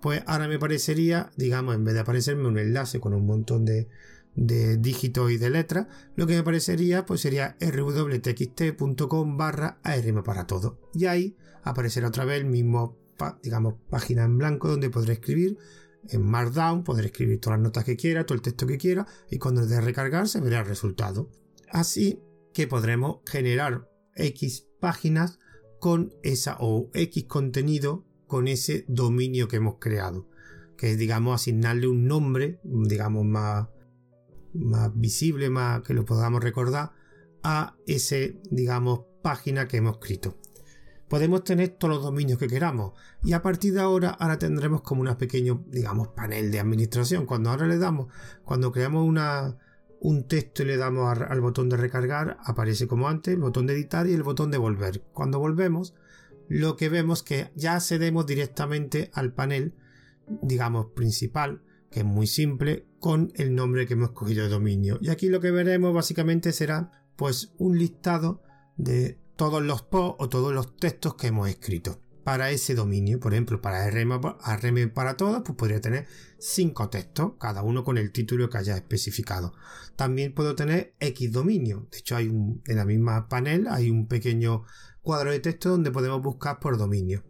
pues 0.02 0.24
ahora 0.26 0.48
me 0.48 0.60
parecería, 0.60 1.32
digamos, 1.38 1.76
en 1.76 1.84
vez 1.84 1.94
de 1.94 2.00
aparecerme 2.02 2.48
un 2.48 2.58
enlace 2.58 3.00
con 3.00 3.14
un 3.14 3.26
montón 3.26 3.66
de, 3.66 3.88
dígitos 4.36 5.32
y 5.32 5.38
de 5.38 5.50
letras, 5.50 5.88
lo 6.16 6.26
que 6.26 6.36
me 6.36 6.44
parecería 6.44 7.06
pues 7.06 7.22
sería 7.22 7.58
rwtxt.com 7.60 9.38
barra 9.38 9.80
arm 9.84 10.24
para 10.24 10.48
todo. 10.48 10.80
Y 10.94 11.06
ahí 11.06 11.36
aparecerá 11.64 12.08
otra 12.08 12.26
vez 12.26 12.40
el 12.40 12.46
mismo, 12.46 12.98
digamos, 13.44 13.76
página 13.90 14.24
en 14.24 14.38
blanco 14.38 14.70
donde 14.70 14.90
podré 14.90 15.14
escribir 15.14 15.58
en 16.10 16.24
Markdown, 16.24 16.84
podré 16.84 17.08
escribir 17.08 17.40
todas 17.40 17.60
las 17.60 17.64
notas 17.64 17.84
que 17.84 17.96
quiera, 17.96 18.26
todo 18.26 18.36
el 18.36 18.42
texto 18.42 18.66
que 18.66 18.78
quiera, 18.78 19.06
y 19.30 19.38
cuando 19.38 19.66
de 19.66 19.82
recargar 19.82 20.28
se 20.28 20.40
verá 20.40 20.62
el 20.62 20.66
resultado. 20.66 21.30
Así 21.70 22.22
que 22.54 22.68
podremos 22.68 23.20
generar 23.26 23.88
X 24.16 24.68
páginas 24.80 25.40
con 25.80 26.14
esa 26.24 26.58
o 26.60 26.90
X 26.94 27.26
contenido 27.26 28.06
con 28.32 28.48
ese 28.48 28.86
dominio 28.88 29.50
que 29.50 29.58
hemos 29.58 29.76
creado, 29.78 30.26
que 30.78 30.92
es, 30.92 30.98
digamos, 30.98 31.36
asignarle 31.36 31.90
un 31.90 32.08
nombre, 32.08 32.62
digamos, 32.64 33.26
más, 33.26 33.68
más 34.54 34.90
visible, 34.98 35.50
más 35.50 35.82
que 35.82 35.94
lo 35.94 36.06
podamos 36.06 36.42
recordar, 36.42 36.94
a 37.44 37.76
ese, 37.88 38.40
digamos, 38.50 39.02
página 39.22 39.68
que 39.68 39.76
hemos 39.76 39.98
escrito. 39.98 40.38
Podemos 41.10 41.44
tener 41.44 41.72
todos 41.72 41.96
los 41.96 42.04
dominios 42.04 42.40
que 42.40 42.48
queramos 42.48 42.94
y 43.22 43.34
a 43.34 43.42
partir 43.42 43.74
de 43.74 43.82
ahora, 43.82 44.12
ahora 44.12 44.40
tendremos 44.40 44.82
como 44.82 45.02
un 45.02 45.14
pequeño, 45.18 45.66
digamos, 45.68 46.08
panel 46.16 46.52
de 46.52 46.62
administración. 46.62 47.26
Cuando 47.26 47.50
ahora 47.50 47.68
le 47.68 47.80
damos, 47.80 48.08
cuando 48.46 48.72
creamos 48.72 49.06
una, 49.06 49.58
un 50.00 50.26
texto 50.30 50.64
y 50.64 50.68
le 50.68 50.78
damos 50.78 51.20
al 51.20 51.42
botón 51.42 51.68
de 51.68 51.76
recargar, 51.76 52.38
aparece 52.46 52.88
como 52.88 53.10
antes 53.10 53.34
el 53.34 53.42
botón 53.42 53.68
de 53.68 53.74
editar 53.74 54.08
y 54.08 54.14
el 54.14 54.24
botón 54.24 54.52
de 54.52 54.58
volver. 54.58 55.04
Cuando 55.12 55.38
volvemos, 55.38 55.96
lo 56.52 56.76
que 56.76 56.90
vemos 56.90 57.24
que 57.24 57.50
ya 57.56 57.76
accedemos 57.76 58.26
directamente 58.26 59.10
al 59.14 59.32
panel, 59.32 59.74
digamos, 60.42 60.88
principal, 60.88 61.62
que 61.90 62.02
es 62.02 62.06
muy 62.06 62.28
simple, 62.28 62.86
con 63.00 63.32
el 63.36 63.56
nombre 63.56 63.88
que 63.88 63.94
hemos 63.94 64.12
cogido 64.12 64.44
de 64.44 64.50
dominio. 64.50 64.98
Y 65.00 65.12
aquí 65.12 65.30
lo 65.30 65.40
que 65.40 65.50
veremos 65.50 65.94
básicamente 65.94 66.52
será 66.52 66.92
pues 67.16 67.54
un 67.58 67.78
listado 67.78 68.44
de 68.76 69.18
todos 69.38 69.64
los 69.64 69.82
posts 69.82 70.18
o 70.20 70.28
todos 70.28 70.54
los 70.54 70.76
textos 70.76 71.16
que 71.16 71.28
hemos 71.28 71.48
escrito 71.48 72.01
para 72.24 72.52
ese 72.52 72.76
dominio. 72.76 73.20
Por 73.20 73.34
ejemplo, 73.34 73.62
para 73.62 73.90
RM, 73.90 74.90
para 74.94 75.18
todos, 75.18 75.42
pues 75.46 75.56
podría 75.58 75.82
tener 75.82 76.08
cinco 76.38 76.90
textos, 76.90 77.34
cada 77.40 77.64
uno 77.64 77.84
con 77.84 77.98
el 77.98 78.12
título 78.12 78.50
que 78.50 78.58
haya 78.58 78.76
especificado. 78.76 79.54
También 79.96 80.34
puedo 80.34 80.56
tener 80.56 80.96
X 81.00 81.32
dominio. 81.32 81.88
De 81.92 82.00
hecho, 82.00 82.16
hay 82.16 82.28
un, 82.28 82.62
en 82.68 82.76
la 82.78 82.86
misma 82.86 83.28
panel 83.28 83.68
hay 83.70 83.90
un 83.90 84.08
pequeño 84.08 84.64
cuadro 85.02 85.32
de 85.32 85.40
texto 85.40 85.70
donde 85.70 85.92
podemos 85.92 86.22
buscar 86.22 86.60
por 86.60 86.78
dominio. 86.78 87.24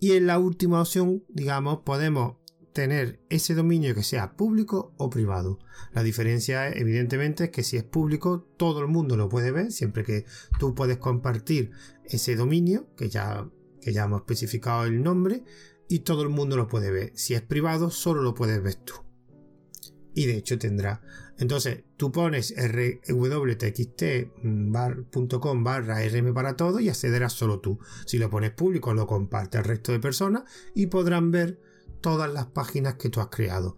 Y 0.00 0.12
en 0.12 0.26
la 0.26 0.38
última 0.38 0.80
opción, 0.80 1.24
digamos, 1.28 1.80
podemos 1.84 2.36
tener 2.72 3.20
ese 3.28 3.54
dominio 3.54 3.92
que 3.92 4.04
sea 4.04 4.36
público 4.36 4.94
o 4.98 5.10
privado. 5.10 5.58
La 5.92 6.04
diferencia 6.04 6.68
evidentemente 6.68 7.44
es 7.44 7.50
que 7.50 7.64
si 7.64 7.76
es 7.76 7.82
público 7.82 8.46
todo 8.56 8.80
el 8.80 8.86
mundo 8.86 9.16
lo 9.16 9.28
puede 9.28 9.50
ver 9.50 9.72
siempre 9.72 10.04
que 10.04 10.26
tú 10.60 10.76
puedes 10.76 10.98
compartir 10.98 11.72
ese 12.04 12.36
dominio 12.36 12.86
que 12.96 13.08
ya, 13.08 13.50
que 13.80 13.92
ya 13.92 14.04
hemos 14.04 14.20
especificado 14.20 14.84
el 14.84 15.02
nombre 15.02 15.44
y 15.88 16.00
todo 16.00 16.22
el 16.22 16.28
mundo 16.28 16.56
lo 16.56 16.68
puede 16.68 16.90
ver. 16.90 17.12
Si 17.14 17.34
es 17.34 17.42
privado 17.42 17.90
solo 17.90 18.22
lo 18.22 18.34
puedes 18.34 18.62
ver 18.62 18.74
tú. 18.76 18.94
Y 20.14 20.26
de 20.26 20.36
hecho 20.36 20.58
tendrá 20.58 21.00
entonces, 21.38 21.84
tú 21.96 22.10
pones 22.10 22.52
rwtxt.com 22.56 23.54
barra 25.64 26.00
rm 26.02 26.34
para 26.34 26.56
todo 26.56 26.80
y 26.80 26.88
accederás 26.88 27.32
solo 27.32 27.60
tú. 27.60 27.78
Si 28.06 28.18
lo 28.18 28.28
pones 28.28 28.50
público, 28.50 28.92
lo 28.92 29.06
comparte 29.06 29.58
el 29.58 29.64
resto 29.64 29.92
de 29.92 30.00
personas 30.00 30.42
y 30.74 30.88
podrán 30.88 31.30
ver 31.30 31.60
todas 32.00 32.32
las 32.32 32.46
páginas 32.46 32.94
que 32.94 33.08
tú 33.08 33.20
has 33.20 33.28
creado. 33.28 33.76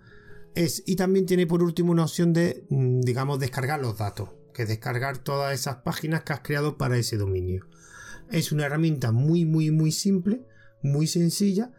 Es, 0.55 0.83
y 0.87 0.97
también 0.97 1.27
tiene 1.27 1.47
por 1.47 1.63
último 1.63 1.93
una 1.93 2.05
opción 2.05 2.33
de, 2.33 2.65
mm, 2.71 3.03
digamos, 3.03 3.39
descargar 3.39 3.79
los 3.81 3.99
datos, 3.99 4.31
que 4.55 4.65
descargar 4.65 5.19
todas 5.19 5.53
esas 5.53 5.77
páginas 5.77 6.23
que 6.23 6.33
has 6.33 6.41
creado 6.41 6.79
para 6.79 6.97
ese 6.97 7.19
dominio. 7.19 7.67
Es 8.31 8.53
una 8.53 8.67
herramienta 8.67 9.13
muy, 9.13 9.45
muy, 9.45 9.71
muy 9.71 9.93
simple, 9.93 10.47
muy 10.83 11.07
sencilla, 11.07 11.73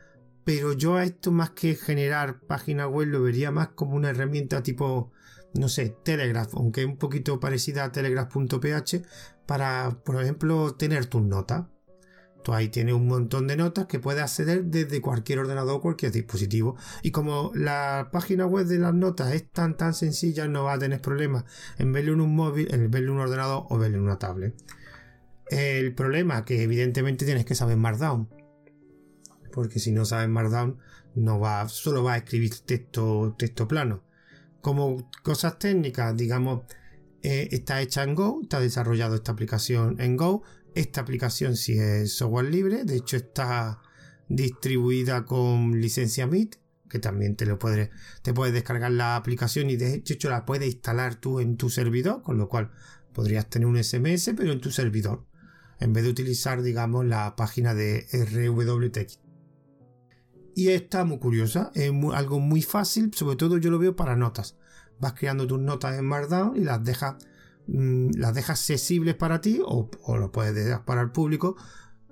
pero 0.43 0.73
yo 0.73 0.95
a 0.95 1.03
esto 1.03 1.31
más 1.31 1.51
que 1.51 1.75
generar 1.75 2.41
páginas 2.41 2.87
web 2.89 3.07
lo 3.07 3.21
vería 3.21 3.51
más 3.51 3.69
como 3.69 3.95
una 3.95 4.09
herramienta 4.09 4.63
tipo 4.63 5.11
no 5.53 5.69
sé, 5.69 5.95
Telegraph, 6.03 6.53
aunque 6.55 6.85
un 6.85 6.97
poquito 6.97 7.39
parecida 7.39 7.83
a 7.83 7.91
telegraph.ph, 7.91 9.01
para, 9.45 9.97
por 10.03 10.21
ejemplo, 10.21 10.75
tener 10.75 11.05
tus 11.07 11.21
notas. 11.21 11.65
Tú 12.43 12.53
ahí 12.53 12.69
tienes 12.69 12.95
un 12.95 13.07
montón 13.07 13.45
de 13.47 13.55
notas 13.55 13.85
que 13.85 13.99
puedes 13.99 14.23
acceder 14.23 14.63
desde 14.63 14.99
cualquier 14.99 15.39
ordenador 15.39 15.75
o 15.75 15.81
cualquier 15.81 16.11
dispositivo. 16.11 16.75
Y 17.03 17.11
como 17.11 17.51
la 17.53 18.09
página 18.11 18.47
web 18.47 18.65
de 18.65 18.79
las 18.79 18.95
notas 18.95 19.33
es 19.33 19.51
tan 19.51 19.77
tan 19.77 19.93
sencilla, 19.93 20.47
no 20.47 20.63
va 20.63 20.73
a 20.73 20.79
tener 20.79 21.01
problemas 21.01 21.45
en 21.77 21.93
verlo 21.93 22.13
en 22.13 22.21
un 22.21 22.35
móvil, 22.35 22.73
en 22.73 22.89
verlo 22.89 23.11
en 23.11 23.17
un 23.17 23.23
ordenador 23.23 23.65
o 23.69 23.77
verlo 23.77 23.97
en 23.97 24.03
una 24.03 24.17
tablet. 24.17 24.55
El 25.51 25.93
problema 25.93 26.45
que 26.45 26.63
evidentemente 26.63 27.25
tienes 27.25 27.45
que 27.45 27.55
saber 27.55 27.75
Markdown. 27.75 28.29
Porque 29.51 29.79
si 29.79 29.91
no 29.91 30.05
sabes 30.05 30.29
Markdown, 30.29 30.77
no 31.13 31.41
va, 31.41 31.67
solo 31.67 32.03
va 32.03 32.13
a 32.13 32.17
escribir 32.17 32.57
texto, 32.61 33.35
texto 33.37 33.67
plano. 33.67 34.01
Como 34.61 35.09
cosas 35.23 35.59
técnicas, 35.59 36.15
digamos, 36.15 36.63
eh, 37.21 37.49
está 37.51 37.81
hecha 37.81 38.03
en 38.03 38.15
Go, 38.15 38.39
está 38.41 38.61
desarrollado 38.61 39.15
esta 39.15 39.33
aplicación 39.33 39.99
en 39.99 40.15
Go. 40.15 40.43
Esta 40.73 41.01
aplicación 41.01 41.57
sí 41.57 41.77
es 41.77 42.13
software 42.13 42.45
libre, 42.45 42.85
de 42.85 42.95
hecho 42.95 43.17
está 43.17 43.81
distribuida 44.29 45.25
con 45.25 45.81
licencia 45.81 46.27
MIT, 46.27 46.55
que 46.89 46.99
también 46.99 47.35
te 47.35 47.45
lo 47.45 47.59
puedes, 47.59 47.89
te 48.21 48.33
puedes 48.33 48.53
descargar 48.53 48.91
la 48.91 49.17
aplicación 49.17 49.69
y 49.69 49.75
de 49.75 49.95
hecho 49.95 50.29
la 50.29 50.45
puedes 50.45 50.73
instalar 50.73 51.15
tú 51.15 51.41
en 51.41 51.57
tu 51.57 51.69
servidor, 51.69 52.21
con 52.21 52.37
lo 52.37 52.47
cual 52.47 52.71
podrías 53.11 53.49
tener 53.49 53.67
un 53.67 53.83
SMS, 53.83 54.31
pero 54.37 54.53
en 54.53 54.61
tu 54.61 54.71
servidor, 54.71 55.25
en 55.81 55.93
vez 55.93 56.03
de 56.03 56.11
utilizar, 56.11 56.61
digamos, 56.61 57.05
la 57.05 57.35
página 57.35 57.73
de 57.73 58.05
RWTX. 58.13 59.19
Y 60.55 60.69
está 60.69 61.03
muy 61.05 61.17
curiosa, 61.17 61.71
es 61.73 61.91
algo 62.13 62.39
muy 62.39 62.61
fácil, 62.61 63.11
sobre 63.13 63.35
todo 63.35 63.57
yo 63.57 63.71
lo 63.71 63.79
veo 63.79 63.95
para 63.95 64.15
notas. 64.15 64.57
Vas 64.99 65.13
creando 65.13 65.47
tus 65.47 65.59
notas 65.59 65.97
en 65.97 66.05
Markdown 66.05 66.55
y 66.55 66.59
las 66.61 66.83
dejas, 66.83 67.15
mm, 67.67 68.11
las 68.15 68.33
dejas 68.33 68.59
accesibles 68.59 69.15
para 69.15 69.41
ti 69.41 69.59
o, 69.65 69.89
lo 70.17 70.31
puedes 70.31 70.53
dejar 70.53 70.85
para 70.85 71.01
el 71.01 71.11
público 71.11 71.55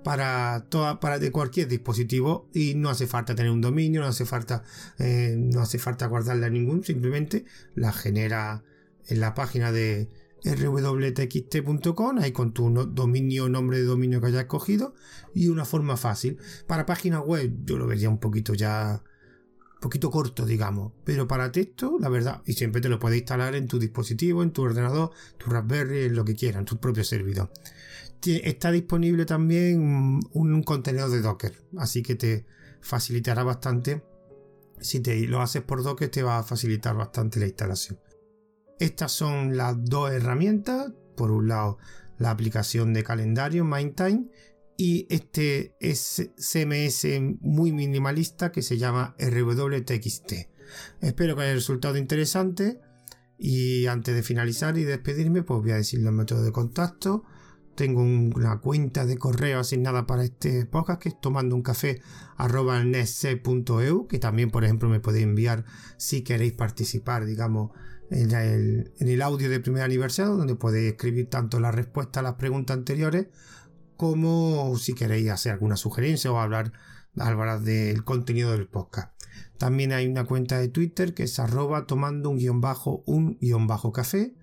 para 0.02 0.64
toda, 0.70 0.98
para 0.98 1.18
de 1.18 1.30
cualquier 1.30 1.68
dispositivo 1.68 2.48
y 2.54 2.74
no 2.74 2.88
hace 2.88 3.06
falta 3.06 3.34
tener 3.34 3.52
un 3.52 3.60
dominio, 3.60 4.00
no 4.00 4.06
hace 4.06 4.24
falta, 4.24 4.62
eh, 4.98 5.36
no 5.38 5.60
hace 5.60 5.78
falta 5.78 6.06
guardarla 6.06 6.48
ningún, 6.48 6.82
simplemente 6.82 7.44
la 7.74 7.92
genera 7.92 8.64
en 9.08 9.20
la 9.20 9.34
página 9.34 9.72
de 9.72 10.08
rwtxt.com, 10.44 12.18
ahí 12.18 12.32
con 12.32 12.52
tu 12.52 12.70
dominio, 12.70 13.48
nombre 13.48 13.78
de 13.78 13.84
dominio 13.84 14.20
que 14.20 14.28
hayas 14.28 14.42
escogido 14.42 14.94
y 15.34 15.48
una 15.48 15.64
forma 15.64 15.96
fácil. 15.96 16.38
Para 16.66 16.86
páginas 16.86 17.22
web 17.24 17.52
yo 17.64 17.78
lo 17.78 17.86
vería 17.86 18.08
un 18.08 18.18
poquito 18.18 18.54
ya, 18.54 19.02
un 19.74 19.80
poquito 19.80 20.10
corto, 20.10 20.46
digamos, 20.46 20.92
pero 21.04 21.28
para 21.28 21.52
texto, 21.52 21.98
la 22.00 22.08
verdad, 22.08 22.42
y 22.46 22.54
siempre 22.54 22.80
te 22.80 22.88
lo 22.88 22.98
puedes 22.98 23.18
instalar 23.18 23.54
en 23.54 23.68
tu 23.68 23.78
dispositivo, 23.78 24.42
en 24.42 24.52
tu 24.52 24.62
ordenador, 24.62 25.10
tu 25.38 25.50
Raspberry, 25.50 26.04
en 26.04 26.14
lo 26.14 26.24
que 26.24 26.34
quieras, 26.34 26.60
en 26.60 26.66
tu 26.66 26.78
propio 26.78 27.04
servidor. 27.04 27.50
Está 28.22 28.70
disponible 28.70 29.24
también 29.24 30.20
un 30.32 30.62
contenedor 30.62 31.10
de 31.10 31.22
Docker, 31.22 31.54
así 31.78 32.02
que 32.02 32.14
te 32.14 32.44
facilitará 32.80 33.44
bastante. 33.44 34.02
Si 34.80 35.00
te 35.00 35.18
lo 35.26 35.40
haces 35.40 35.62
por 35.62 35.82
Docker, 35.82 36.10
te 36.10 36.22
va 36.22 36.38
a 36.38 36.42
facilitar 36.42 36.96
bastante 36.96 37.40
la 37.40 37.46
instalación. 37.46 37.98
Estas 38.80 39.12
son 39.12 39.58
las 39.58 39.76
dos 39.84 40.10
herramientas. 40.10 40.90
Por 41.14 41.30
un 41.30 41.48
lado, 41.48 41.76
la 42.16 42.30
aplicación 42.30 42.94
de 42.94 43.04
calendario 43.04 43.62
MindTime 43.62 44.24
y 44.78 45.06
este 45.10 45.76
es 45.80 46.30
CMS 46.38 47.06
muy 47.40 47.72
minimalista 47.72 48.50
que 48.50 48.62
se 48.62 48.78
llama 48.78 49.14
RWTXT. 49.18 50.32
Espero 51.02 51.36
que 51.36 51.42
haya 51.42 51.52
resultado 51.52 51.98
interesante 51.98 52.80
y 53.36 53.86
antes 53.86 54.14
de 54.14 54.22
finalizar 54.22 54.78
y 54.78 54.84
despedirme 54.84 55.42
pues 55.42 55.60
voy 55.60 55.72
a 55.72 55.76
decir 55.76 56.00
los 56.00 56.14
métodos 56.14 56.46
de 56.46 56.52
contacto. 56.52 57.24
Tengo 57.74 58.00
una 58.00 58.60
cuenta 58.60 59.04
de 59.04 59.18
correo 59.18 59.60
asignada 59.60 60.06
para 60.06 60.24
este 60.24 60.64
podcast 60.64 61.02
que 61.02 61.10
es 61.10 61.20
tomando 61.20 61.54
un 61.54 61.62
café 61.62 62.00
que 64.08 64.18
también 64.18 64.50
por 64.50 64.64
ejemplo 64.64 64.88
me 64.88 65.00
podéis 65.00 65.24
enviar 65.24 65.66
si 65.98 66.22
queréis 66.22 66.54
participar 66.54 67.26
digamos 67.26 67.72
en 68.10 68.92
el, 68.98 69.22
audio 69.22 69.48
de 69.48 69.60
primer 69.60 69.82
aniversario, 69.82 70.34
donde 70.34 70.56
podéis 70.56 70.92
escribir 70.92 71.30
tanto 71.30 71.60
la 71.60 71.70
respuesta 71.70 72.20
a 72.20 72.22
las 72.22 72.34
preguntas 72.34 72.76
anteriores 72.76 73.28
como 73.96 74.76
si 74.78 74.94
queréis 74.94 75.30
hacer 75.30 75.52
alguna 75.52 75.76
sugerencia 75.76 76.32
o 76.32 76.38
hablar, 76.38 76.72
hablar 77.16 77.60
del 77.60 78.02
contenido 78.04 78.52
del 78.52 78.66
podcast. 78.66 79.12
También 79.58 79.92
hay 79.92 80.06
una 80.06 80.24
cuenta 80.24 80.58
de 80.58 80.68
Twitter 80.68 81.14
que 81.14 81.24
es 81.24 81.38
arroba 81.38 81.86
tomando 81.86 82.30
un 82.30 82.38
guion 82.38 82.60
bajo 82.60 83.02
un 83.06 83.38
guion 83.40 83.66
bajo 83.66 83.92
café, 83.92 84.34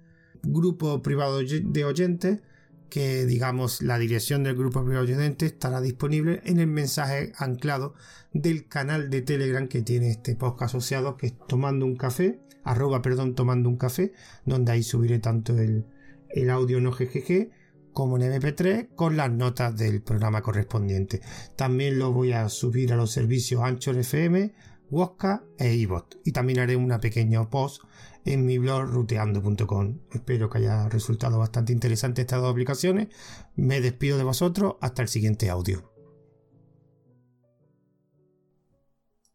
grupo 0.43 1.01
privado 1.01 1.39
de 1.39 1.85
oyentes 1.85 2.41
que 2.89 3.25
digamos 3.25 3.81
la 3.81 3.97
dirección 3.97 4.43
del 4.43 4.55
grupo 4.55 4.85
privado 4.85 5.05
de 5.05 5.13
oyentes 5.13 5.51
estará 5.51 5.81
disponible 5.81 6.41
en 6.45 6.59
el 6.59 6.67
mensaje 6.67 7.33
anclado 7.37 7.95
del 8.31 8.67
canal 8.67 9.09
de 9.09 9.21
Telegram 9.21 9.67
que 9.67 9.81
tiene 9.81 10.09
este 10.09 10.35
podcast 10.35 10.75
asociado 10.75 11.17
que 11.17 11.27
es 11.27 11.33
tomando 11.47 11.85
un 11.85 11.97
café 11.97 12.39
arroba, 12.67 13.01
perdón, 13.01 13.35
tomando 13.35 13.69
un 13.69 13.77
café, 13.77 14.13
donde 14.45 14.71
ahí 14.71 14.83
subiré 14.83 15.19
tanto 15.19 15.57
el, 15.57 15.85
el 16.29 16.49
audio 16.49 16.79
no 16.79 16.91
GGG 16.91 17.49
como 17.93 18.17
en 18.17 18.31
MP3 18.31 18.89
con 18.95 19.17
las 19.17 19.31
notas 19.31 19.75
del 19.75 20.03
programa 20.03 20.41
correspondiente. 20.41 21.21
También 21.55 21.97
lo 21.97 22.11
voy 22.11 22.31
a 22.33 22.47
subir 22.49 22.93
a 22.93 22.95
los 22.95 23.11
servicios 23.11 23.63
Anchor 23.63 23.97
FM, 23.97 24.53
Wosca 24.91 25.43
e 25.57 25.73
iBot. 25.73 26.19
Y 26.23 26.31
también 26.31 26.59
haré 26.59 26.75
una 26.75 26.99
pequeña 26.99 27.49
post 27.49 27.81
en 28.23 28.45
mi 28.45 28.59
blog 28.59 28.83
ruteando.com. 28.83 29.99
Espero 30.11 30.49
que 30.49 30.59
haya 30.59 30.89
resultado 30.89 31.39
bastante 31.39 31.73
interesante 31.73 32.21
estas 32.21 32.41
dos 32.41 32.51
aplicaciones. 32.51 33.07
Me 33.55 33.81
despido 33.81 34.17
de 34.17 34.23
vosotros. 34.23 34.75
Hasta 34.79 35.01
el 35.01 35.07
siguiente 35.07 35.49
audio. 35.49 35.96